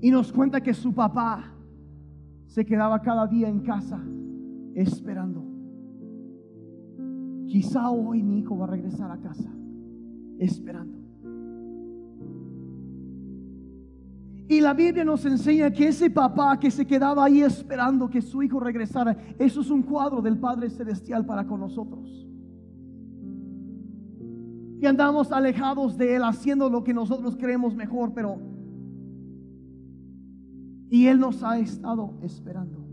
[0.00, 1.52] y nos cuenta que su papá
[2.46, 4.02] se quedaba cada día en casa
[4.74, 5.44] esperando.
[7.46, 9.50] Quizá hoy mi hijo va a regresar a casa
[10.38, 11.03] esperando.
[14.46, 18.42] Y la Biblia nos enseña que ese papá que se quedaba ahí esperando que su
[18.42, 22.26] hijo regresara, eso es un cuadro del Padre Celestial para con nosotros.
[24.80, 28.38] Y andamos alejados de Él haciendo lo que nosotros creemos mejor, pero...
[30.90, 32.84] Y Él nos ha estado esperando.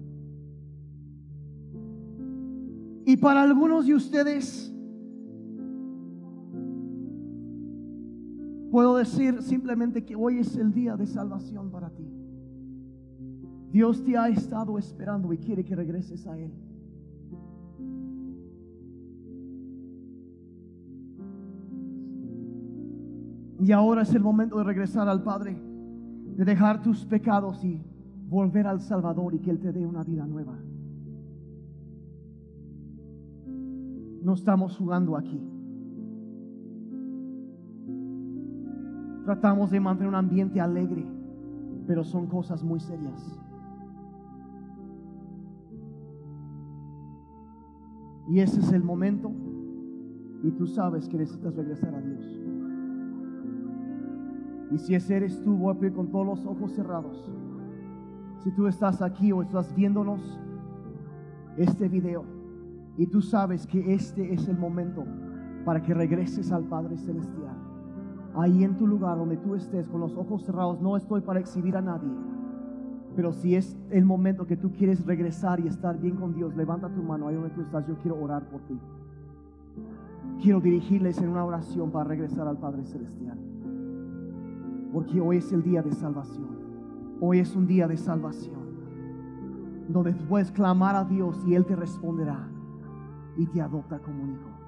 [3.05, 4.73] Y para algunos de ustedes,
[8.71, 12.07] puedo decir simplemente que hoy es el día de salvación para ti.
[13.69, 16.51] Dios te ha estado esperando y quiere que regreses a Él.
[23.59, 25.55] Y ahora es el momento de regresar al Padre,
[26.35, 27.79] de dejar tus pecados y
[28.27, 30.57] volver al Salvador y que Él te dé una vida nueva.
[34.23, 35.50] No estamos jugando aquí.
[39.25, 41.05] Tratamos de mantener un ambiente alegre,
[41.87, 43.39] pero son cosas muy serias.
[48.27, 49.31] Y ese es el momento
[50.43, 52.41] y tú sabes que necesitas regresar a Dios.
[54.71, 57.29] Y si ese eres tú, voy a pedir con todos los ojos cerrados.
[58.39, 60.39] Si tú estás aquí o estás viéndonos
[61.57, 62.23] este video
[62.97, 65.03] y tú sabes que este es el momento
[65.65, 67.40] para que regreses al Padre Celestial.
[68.35, 71.75] Ahí en tu lugar donde tú estés con los ojos cerrados, no estoy para exhibir
[71.75, 72.09] a nadie.
[73.15, 76.89] Pero si es el momento que tú quieres regresar y estar bien con Dios, levanta
[76.89, 77.85] tu mano ahí donde tú estás.
[77.87, 78.79] Yo quiero orar por ti.
[80.41, 83.37] Quiero dirigirles en una oración para regresar al Padre Celestial.
[84.93, 86.47] Porque hoy es el día de salvación.
[87.19, 88.61] Hoy es un día de salvación.
[89.89, 92.47] Donde puedes clamar a Dios y Él te responderá
[93.35, 94.60] y te adopta como un hijo.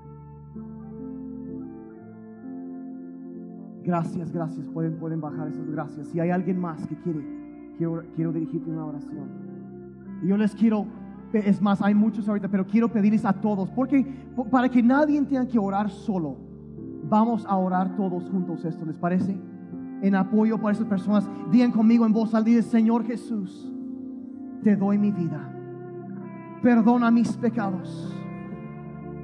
[3.84, 4.68] Gracias, gracias.
[4.70, 6.08] Pueden, pueden bajar esas gracias.
[6.08, 7.26] Si hay alguien más que quiere,
[7.78, 9.28] quiero, quiero dirigirte una oración.
[10.22, 10.86] Y yo les quiero,
[11.34, 14.06] es más, hay muchos ahorita, pero quiero pedirles a todos, porque
[14.50, 16.38] para que nadie tenga que orar solo,
[17.10, 19.38] vamos a orar todos juntos esto, ¿les parece?
[20.04, 21.28] en apoyo para esas personas.
[21.50, 23.72] Digan conmigo en voz alta, dice, Señor Jesús,
[24.62, 25.50] te doy mi vida.
[26.62, 28.14] Perdona mis pecados.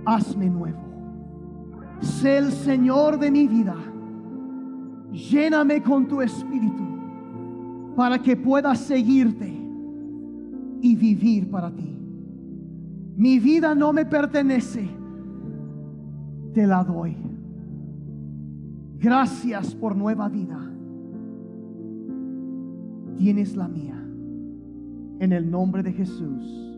[0.05, 0.79] Hazme nuevo.
[1.99, 3.75] Sé el Señor de mi vida.
[5.11, 6.83] Lléname con tu espíritu
[7.95, 9.51] para que pueda seguirte
[10.81, 11.95] y vivir para ti.
[13.17, 14.87] Mi vida no me pertenece,
[16.53, 17.17] te la doy.
[18.99, 20.59] Gracias por nueva vida.
[23.17, 23.95] Tienes la mía.
[25.19, 26.77] En el nombre de Jesús.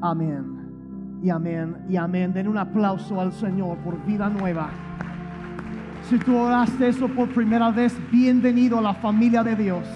[0.00, 0.44] Amén.
[1.22, 1.76] Y amén.
[1.88, 2.32] Y amén.
[2.32, 4.70] Den un aplauso al Señor por vida nueva.
[6.08, 9.86] Si tú oraste eso por primera vez, bienvenido a la familia de Dios.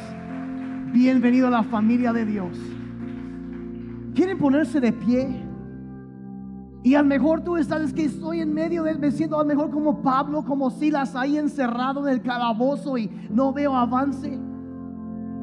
[0.92, 2.58] Bienvenido a la familia de Dios.
[4.14, 5.26] ¿Quieren ponerse de pie?
[6.82, 9.42] Y a lo mejor tú estás, es que estoy en medio del, me siento a
[9.42, 14.38] lo mejor como Pablo, como Silas ahí encerrado en el calabozo y no veo avance.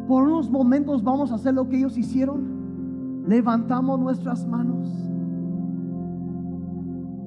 [0.07, 3.23] Por unos momentos vamos a hacer lo que ellos hicieron.
[3.27, 4.87] Levantamos nuestras manos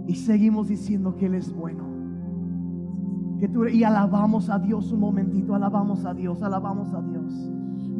[0.07, 1.91] y seguimos diciendo que Él es bueno.
[3.72, 7.32] Y alabamos a Dios un momentito, alabamos a Dios, alabamos a Dios.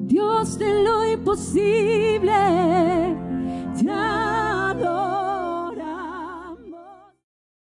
[0.07, 2.33] Dios de lo imposible,
[3.75, 5.42] te.